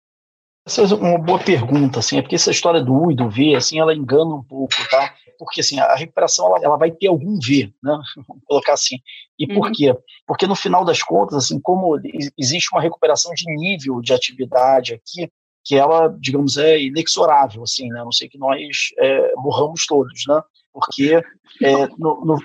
Essa 0.68 0.82
é 0.82 0.94
uma 0.96 1.18
boa 1.18 1.38
pergunta, 1.38 1.98
assim, 1.98 2.18
é 2.18 2.22
porque 2.22 2.34
essa 2.34 2.50
história 2.50 2.82
do 2.82 2.92
U 2.92 3.10
e 3.10 3.16
do 3.16 3.30
V, 3.30 3.54
assim, 3.54 3.80
ela 3.80 3.94
engana 3.94 4.34
um 4.34 4.42
pouco, 4.42 4.74
tá? 4.90 5.14
Porque, 5.38 5.62
assim, 5.62 5.80
a 5.80 5.94
recuperação, 5.94 6.46
ela, 6.46 6.58
ela 6.62 6.76
vai 6.76 6.90
ter 6.90 7.06
algum 7.06 7.38
V, 7.40 7.72
né? 7.82 7.98
Vamos 8.28 8.42
colocar 8.44 8.74
assim. 8.74 8.98
E 9.38 9.46
uhum. 9.46 9.54
por 9.54 9.72
quê? 9.72 9.96
Porque, 10.26 10.46
no 10.46 10.54
final 10.54 10.84
das 10.84 11.02
contas, 11.02 11.36
assim, 11.38 11.58
como 11.58 11.98
existe 12.36 12.68
uma 12.70 12.82
recuperação 12.82 13.32
de 13.32 13.46
nível 13.46 14.02
de 14.02 14.12
atividade 14.12 14.92
aqui, 14.92 15.32
que 15.64 15.74
ela, 15.74 16.14
digamos, 16.20 16.58
é 16.58 16.78
inexorável, 16.78 17.62
assim, 17.62 17.88
né? 17.88 18.00
A 18.02 18.04
não 18.04 18.12
sei 18.12 18.28
que 18.28 18.36
nós 18.36 18.60
é, 18.98 19.32
morramos 19.36 19.86
todos, 19.86 20.24
né? 20.28 20.42
Porque 20.70 21.22
é, 21.62 21.86
no, 21.96 22.24
no 22.26 22.38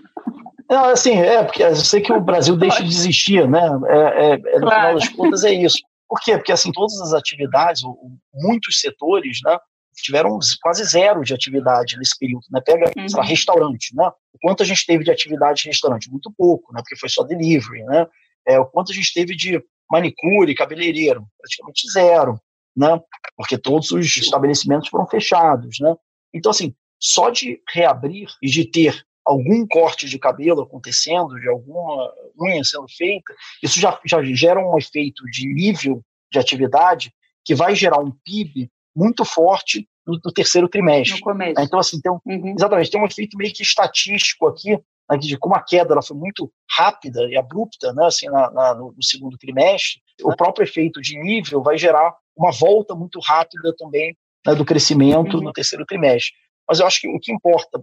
não, 0.69 0.85
assim, 0.85 1.11
é, 1.11 1.43
porque 1.43 1.61
eu 1.61 1.75
sei 1.75 1.99
que 1.99 2.11
o 2.11 2.21
Brasil 2.21 2.55
deixa 2.55 2.81
de 2.81 2.89
existir, 2.89 3.47
né? 3.49 3.61
É, 3.87 3.97
é, 3.97 4.33
é 4.33 4.59
no 4.59 4.69
final 4.69 4.93
das 4.93 5.09
contas 5.09 5.43
é 5.43 5.51
isso. 5.51 5.79
Por 6.13 6.21
quê? 6.21 6.37
Porque 6.37 6.51
assim, 6.51 6.71
todas 6.71 7.01
as 7.01 7.11
atividades, 7.11 7.81
muitos 8.31 8.79
setores, 8.79 9.39
né, 9.43 9.57
tiveram 9.95 10.37
quase 10.61 10.83
zero 10.83 11.23
de 11.23 11.33
atividade 11.33 11.97
nesse 11.97 12.15
período, 12.19 12.45
né? 12.51 12.61
Pega, 12.63 12.91
uhum. 12.95 13.09
sei 13.09 13.19
lá, 13.19 13.25
restaurante, 13.25 13.95
né? 13.95 14.07
O 14.31 14.37
quanto 14.39 14.61
a 14.61 14.65
gente 14.65 14.85
teve 14.85 15.03
de 15.03 15.09
atividade 15.09 15.63
de 15.63 15.69
restaurante? 15.69 16.11
Muito 16.11 16.31
pouco, 16.37 16.71
né? 16.71 16.81
Porque 16.81 16.95
foi 16.97 17.09
só 17.09 17.23
delivery, 17.23 17.83
né? 17.85 18.05
É, 18.47 18.59
o 18.59 18.65
quanto 18.67 18.91
a 18.91 18.95
gente 18.95 19.11
teve 19.11 19.35
de 19.35 19.59
manicure, 19.89 20.53
cabeleireiro? 20.53 21.25
Praticamente 21.39 21.91
zero, 21.91 22.39
né? 22.77 23.01
Porque 23.35 23.57
todos 23.57 23.89
os 23.89 24.15
estabelecimentos 24.15 24.89
foram 24.89 25.07
fechados, 25.07 25.77
né? 25.79 25.95
Então, 26.31 26.51
assim, 26.51 26.75
só 26.99 27.31
de 27.31 27.59
reabrir 27.73 28.27
e 28.39 28.47
de 28.51 28.69
ter 28.69 29.03
algum 29.25 29.65
corte 29.67 30.07
de 30.07 30.19
cabelo 30.19 30.61
acontecendo, 30.61 31.39
de 31.39 31.49
alguma 31.49 32.13
unha 32.39 32.63
sendo 32.63 32.87
feita, 32.89 33.33
isso 33.61 33.79
já, 33.79 33.99
já 34.05 34.21
gera 34.23 34.59
um 34.59 34.77
efeito 34.77 35.23
de 35.31 35.47
nível 35.47 36.03
de 36.31 36.39
atividade 36.39 37.13
que 37.45 37.55
vai 37.55 37.75
gerar 37.75 37.99
um 37.99 38.11
PIB 38.23 38.69
muito 38.95 39.25
forte 39.25 39.87
no, 40.05 40.19
no 40.23 40.31
terceiro 40.31 40.67
trimestre. 40.67 41.17
No 41.19 41.23
começo. 41.23 41.61
Então, 41.61 41.79
assim, 41.79 41.99
tem 41.99 42.11
um, 42.11 42.19
uhum. 42.25 42.55
exatamente, 42.57 42.91
tem 42.91 43.01
um 43.01 43.05
efeito 43.05 43.37
meio 43.37 43.53
que 43.53 43.63
estatístico 43.63 44.47
aqui, 44.47 44.77
né, 45.09 45.17
de 45.17 45.37
como 45.37 45.55
a 45.55 45.61
queda 45.61 45.93
ela 45.93 46.01
foi 46.01 46.17
muito 46.17 46.51
rápida 46.69 47.27
e 47.29 47.37
abrupta 47.37 47.93
né, 47.93 48.05
assim, 48.05 48.27
na, 48.27 48.51
na, 48.51 48.75
no, 48.75 48.95
segundo 49.01 49.37
trimestre, 49.37 50.01
o 50.21 50.35
próprio 50.35 50.63
efeito 50.63 51.01
de 51.01 51.17
nível 51.17 51.61
vai 51.61 51.77
gerar 51.77 52.13
uma 52.35 52.51
volta 52.51 52.95
muito 52.95 53.19
rápida 53.19 53.73
também 53.77 54.15
né, 54.45 54.55
do 54.55 54.65
crescimento 54.65 55.37
uhum. 55.37 55.43
no 55.43 55.53
terceiro 55.53 55.85
trimestre. 55.85 56.33
Mas 56.67 56.79
eu 56.79 56.87
acho 56.87 57.01
que 57.01 57.07
o 57.07 57.19
que 57.19 57.31
importa, 57.31 57.81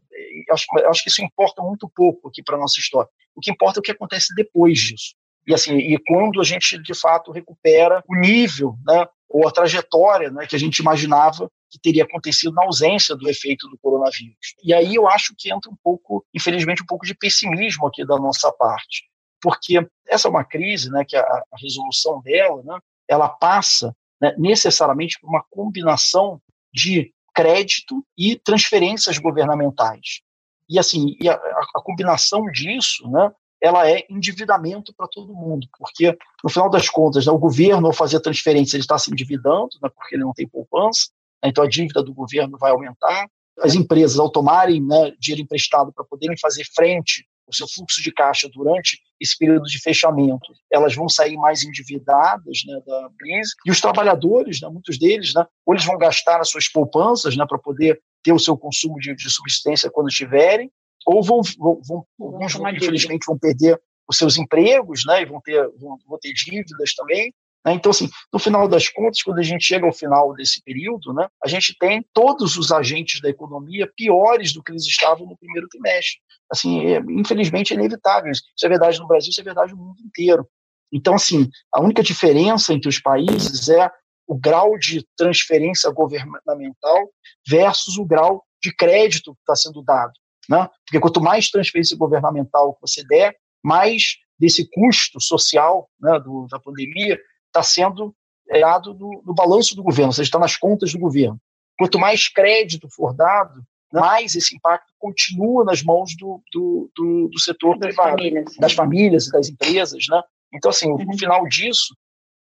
eu 0.48 0.54
acho, 0.54 0.64
eu 0.78 0.90
acho 0.90 1.02
que 1.02 1.10
isso 1.10 1.22
importa 1.22 1.62
muito 1.62 1.88
pouco 1.88 2.28
aqui 2.28 2.42
para 2.42 2.56
a 2.56 2.58
nossa 2.58 2.78
história. 2.80 3.10
O 3.34 3.40
que 3.40 3.50
importa 3.50 3.78
é 3.78 3.80
o 3.80 3.82
que 3.82 3.92
acontece 3.92 4.34
depois 4.34 4.78
disso. 4.78 5.14
E 5.46 5.54
assim, 5.54 5.76
e 5.76 5.98
quando 6.06 6.40
a 6.40 6.44
gente 6.44 6.80
de 6.82 6.94
fato 6.94 7.32
recupera 7.32 8.02
o 8.08 8.14
nível, 8.14 8.76
né, 8.86 9.06
ou 9.28 9.46
a 9.46 9.52
trajetória, 9.52 10.30
né, 10.30 10.46
que 10.46 10.56
a 10.56 10.58
gente 10.58 10.78
imaginava 10.78 11.50
que 11.70 11.78
teria 11.78 12.04
acontecido 12.04 12.52
na 12.52 12.64
ausência 12.64 13.14
do 13.14 13.28
efeito 13.28 13.68
do 13.68 13.78
coronavírus. 13.78 14.54
E 14.62 14.74
aí 14.74 14.94
eu 14.94 15.08
acho 15.08 15.34
que 15.38 15.52
entra 15.52 15.70
um 15.70 15.76
pouco, 15.82 16.24
infelizmente, 16.34 16.82
um 16.82 16.86
pouco 16.86 17.06
de 17.06 17.14
pessimismo 17.14 17.86
aqui 17.86 18.04
da 18.04 18.16
nossa 18.16 18.52
parte, 18.52 19.04
porque 19.40 19.78
essa 20.08 20.28
é 20.28 20.30
uma 20.30 20.44
crise, 20.44 20.90
né, 20.90 21.04
que 21.06 21.16
a, 21.16 21.22
a 21.22 21.56
resolução 21.60 22.20
dela, 22.22 22.62
né, 22.64 22.78
ela 23.08 23.28
passa 23.28 23.94
né, 24.20 24.34
necessariamente 24.36 25.18
por 25.20 25.28
uma 25.28 25.44
combinação 25.50 26.40
de 26.72 27.12
crédito 27.40 28.04
e 28.16 28.36
transferências 28.36 29.18
governamentais. 29.18 30.20
E 30.68 30.78
assim, 30.78 31.16
e 31.18 31.28
a, 31.28 31.34
a 31.34 31.82
combinação 31.82 32.44
disso, 32.52 33.08
né, 33.10 33.32
ela 33.62 33.90
é 33.90 34.04
endividamento 34.10 34.94
para 34.94 35.08
todo 35.08 35.34
mundo, 35.34 35.66
porque 35.78 36.16
no 36.44 36.50
final 36.50 36.68
das 36.68 36.88
contas, 36.88 37.26
né, 37.26 37.32
o 37.32 37.38
governo 37.38 37.86
ao 37.86 37.92
fazer 37.92 38.20
transferência 38.20 38.76
ele 38.76 38.82
está 38.82 38.98
se 38.98 39.10
endividando, 39.10 39.70
né, 39.82 39.88
porque 39.94 40.16
ele 40.16 40.24
não 40.24 40.34
tem 40.34 40.46
poupança, 40.46 41.08
né, 41.42 41.48
então 41.48 41.64
a 41.64 41.68
dívida 41.68 42.02
do 42.02 42.12
governo 42.12 42.58
vai 42.58 42.70
aumentar. 42.70 43.26
As 43.58 43.74
empresas, 43.74 44.18
ao 44.18 44.30
tomarem 44.30 44.82
né, 44.82 45.12
dinheiro 45.18 45.42
emprestado 45.42 45.92
para 45.92 46.04
poderem 46.04 46.36
fazer 46.38 46.64
frente 46.74 47.26
o 47.50 47.54
seu 47.54 47.68
fluxo 47.68 48.02
de 48.02 48.12
caixa 48.12 48.48
durante 48.48 48.98
esse 49.20 49.36
período 49.36 49.64
de 49.64 49.78
fechamento, 49.80 50.52
elas 50.72 50.94
vão 50.94 51.08
sair 51.08 51.36
mais 51.36 51.62
endividadas 51.62 52.62
né, 52.66 52.80
da 52.86 53.10
crise, 53.18 53.52
e 53.66 53.70
os 53.70 53.80
trabalhadores, 53.80 54.60
né, 54.60 54.68
muitos 54.68 54.98
deles, 54.98 55.34
né, 55.34 55.44
ou 55.66 55.74
eles 55.74 55.84
vão 55.84 55.98
gastar 55.98 56.40
as 56.40 56.48
suas 56.48 56.68
poupanças 56.68 57.36
né, 57.36 57.44
para 57.46 57.58
poder 57.58 58.00
ter 58.22 58.32
o 58.32 58.38
seu 58.38 58.56
consumo 58.56 58.98
de, 58.98 59.14
de 59.14 59.30
subsistência 59.30 59.90
quando 59.90 60.08
tiverem, 60.08 60.70
ou 61.06 61.22
vão, 61.22 61.40
vão, 61.58 61.80
vão 61.86 62.06
alguns, 62.20 62.54
infelizmente, 62.54 63.26
vão 63.26 63.38
perder 63.38 63.80
os 64.08 64.16
seus 64.16 64.36
empregos, 64.36 65.04
né, 65.06 65.22
e 65.22 65.26
vão 65.26 65.40
ter, 65.40 65.68
vão, 65.78 65.98
vão 66.06 66.18
ter 66.18 66.32
dívidas 66.32 66.94
também? 66.94 67.32
Então, 67.66 67.90
assim, 67.90 68.08
no 68.32 68.38
final 68.38 68.66
das 68.66 68.88
contas, 68.88 69.22
quando 69.22 69.38
a 69.38 69.42
gente 69.42 69.64
chega 69.64 69.86
ao 69.86 69.92
final 69.92 70.32
desse 70.34 70.62
período, 70.62 71.12
né, 71.12 71.28
a 71.44 71.48
gente 71.48 71.76
tem 71.78 72.04
todos 72.14 72.56
os 72.56 72.72
agentes 72.72 73.20
da 73.20 73.28
economia 73.28 73.90
piores 73.94 74.52
do 74.52 74.62
que 74.62 74.72
eles 74.72 74.86
estavam 74.86 75.26
no 75.26 75.36
primeiro 75.36 75.68
trimestre. 75.68 76.20
Assim, 76.50 76.86
é, 76.86 77.02
infelizmente, 77.10 77.72
é 77.72 77.76
inevitável. 77.76 78.32
Isso 78.32 78.42
é 78.64 78.68
verdade 78.68 78.98
no 78.98 79.06
Brasil, 79.06 79.30
isso 79.30 79.40
é 79.40 79.44
verdade 79.44 79.72
no 79.72 79.78
mundo 79.78 80.00
inteiro. 80.04 80.48
Então, 80.92 81.14
assim, 81.14 81.48
a 81.72 81.80
única 81.80 82.02
diferença 82.02 82.72
entre 82.72 82.88
os 82.88 82.98
países 82.98 83.68
é 83.68 83.90
o 84.26 84.34
grau 84.38 84.78
de 84.78 85.06
transferência 85.16 85.90
governamental 85.90 87.10
versus 87.48 87.98
o 87.98 88.04
grau 88.04 88.44
de 88.62 88.74
crédito 88.74 89.34
que 89.34 89.40
está 89.40 89.54
sendo 89.54 89.82
dado. 89.82 90.12
Né? 90.48 90.68
Porque 90.86 91.00
quanto 91.00 91.20
mais 91.20 91.50
transferência 91.50 91.96
governamental 91.96 92.76
você 92.80 93.04
der, 93.04 93.36
mais 93.62 94.16
desse 94.38 94.68
custo 94.70 95.20
social 95.20 95.88
né, 96.00 96.18
do, 96.20 96.46
da 96.48 96.58
pandemia 96.58 97.18
está 97.50 97.62
sendo 97.62 98.14
dado 98.58 98.94
no, 98.94 99.22
no, 99.24 99.34
balanço 99.34 99.76
do 99.76 99.82
governo, 99.82 100.08
ou 100.08 100.12
seja, 100.12 100.28
está 100.28 100.38
nas 100.38 100.56
contas 100.56 100.92
do 100.92 100.98
governo. 100.98 101.38
Quanto 101.78 101.98
mais 101.98 102.28
crédito 102.28 102.88
for 102.90 103.14
dado, 103.14 103.62
mais 103.92 104.34
esse 104.34 104.56
impacto 104.56 104.92
continua 104.98 105.64
nas 105.64 105.82
mãos 105.82 106.16
do, 106.16 106.42
do, 106.52 106.90
do, 106.94 107.28
do 107.28 107.40
setor 107.40 107.78
das 107.78 107.94
privado, 107.94 108.10
famílias. 108.10 108.56
das 108.58 108.72
famílias 108.72 109.26
e 109.26 109.32
das 109.32 109.48
empresas. 109.48 110.04
Né? 110.08 110.22
Então, 110.54 110.70
assim, 110.70 110.90
uhum. 110.90 111.04
no 111.04 111.18
final 111.18 111.46
disso, 111.48 111.94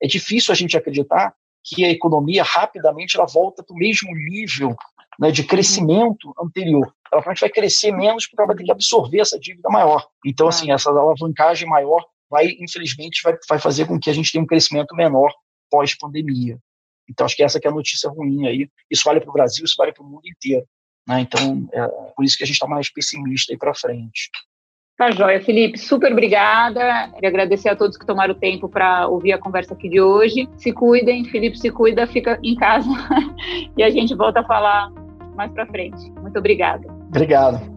é 0.02 0.08
difícil 0.08 0.52
a 0.52 0.56
gente 0.56 0.78
acreditar 0.78 1.34
que 1.64 1.84
a 1.84 1.90
economia 1.90 2.44
rapidamente 2.44 3.18
ela 3.18 3.26
volta 3.26 3.64
para 3.64 3.74
o 3.74 3.78
mesmo 3.78 4.14
nível 4.14 4.76
né, 5.20 5.32
de 5.32 5.44
crescimento 5.44 6.34
anterior. 6.40 6.86
Ela 7.12 7.22
provavelmente 7.22 7.42
vai 7.42 7.50
crescer 7.50 7.92
menos 7.92 8.26
porque 8.26 8.42
ela 8.42 8.48
vai 8.48 8.56
ter 8.56 8.64
que 8.64 8.72
absorver 8.72 9.20
essa 9.20 9.40
dívida 9.40 9.70
maior. 9.70 10.08
Então, 10.26 10.48
assim, 10.48 10.72
essa 10.72 10.90
alavancagem 10.90 11.68
maior 11.68 12.06
vai, 12.30 12.56
infelizmente, 12.60 13.22
vai, 13.24 13.36
vai 13.48 13.60
fazer 13.60 13.86
com 13.86 14.00
que 14.00 14.10
a 14.10 14.14
gente 14.14 14.32
tenha 14.32 14.44
um 14.44 14.48
crescimento 14.48 14.96
menor 14.96 15.34
pós-pandemia. 15.70 16.58
Então, 17.10 17.26
acho 17.26 17.36
que 17.36 17.44
essa 17.44 17.60
que 17.60 17.68
é 17.68 17.70
a 17.70 17.74
notícia 17.74 18.10
ruim 18.10 18.48
aí. 18.48 18.70
Isso 18.92 19.04
vale 19.06 19.22
para 19.22 19.30
o 19.30 19.34
Brasil, 19.34 19.64
isso 19.64 19.76
vale 19.78 19.94
para 19.94 20.04
o 20.04 20.08
mundo 20.08 20.26
inteiro. 20.26 20.66
Né? 21.08 21.22
Então, 21.22 21.68
é 21.72 21.88
por 22.16 22.26
isso 22.26 22.38
que 22.38 22.44
a 22.44 22.48
gente 22.48 22.56
está 22.56 22.68
mais 22.68 22.92
pessimista 22.92 23.54
aí 23.54 23.58
para 23.58 23.74
frente. 23.74 24.30
Tá 24.98 25.12
joia, 25.12 25.40
Felipe. 25.40 25.78
Super 25.78 26.12
obrigada. 26.12 27.12
Queria 27.14 27.30
agradecer 27.30 27.70
a 27.70 27.76
todos 27.76 27.98
que 27.98 28.06
tomaram 28.06 28.34
o 28.34 28.38
tempo 28.38 28.68
para 28.68 29.08
ouvir 29.08 29.32
a 29.32 29.38
conversa 29.38 29.76
aqui 29.76 29.88
de 29.88 30.02
hoje. 30.02 30.50
Se 30.58 30.74
cuidem, 30.74 31.24
Felipe 31.26 31.58
se 31.58 31.70
cuida, 31.70 32.08
fica 32.08 32.40
em 32.44 32.56
casa 32.56 32.90
e 33.78 33.84
a 33.84 33.92
gente 33.92 34.16
volta 34.16 34.40
a 34.40 34.44
falar 34.44 34.90
mais 35.36 35.52
para 35.52 35.68
frente. 35.68 36.10
Muito 36.20 36.40
obrigada. 36.40 36.88
Obrigado. 37.10 37.77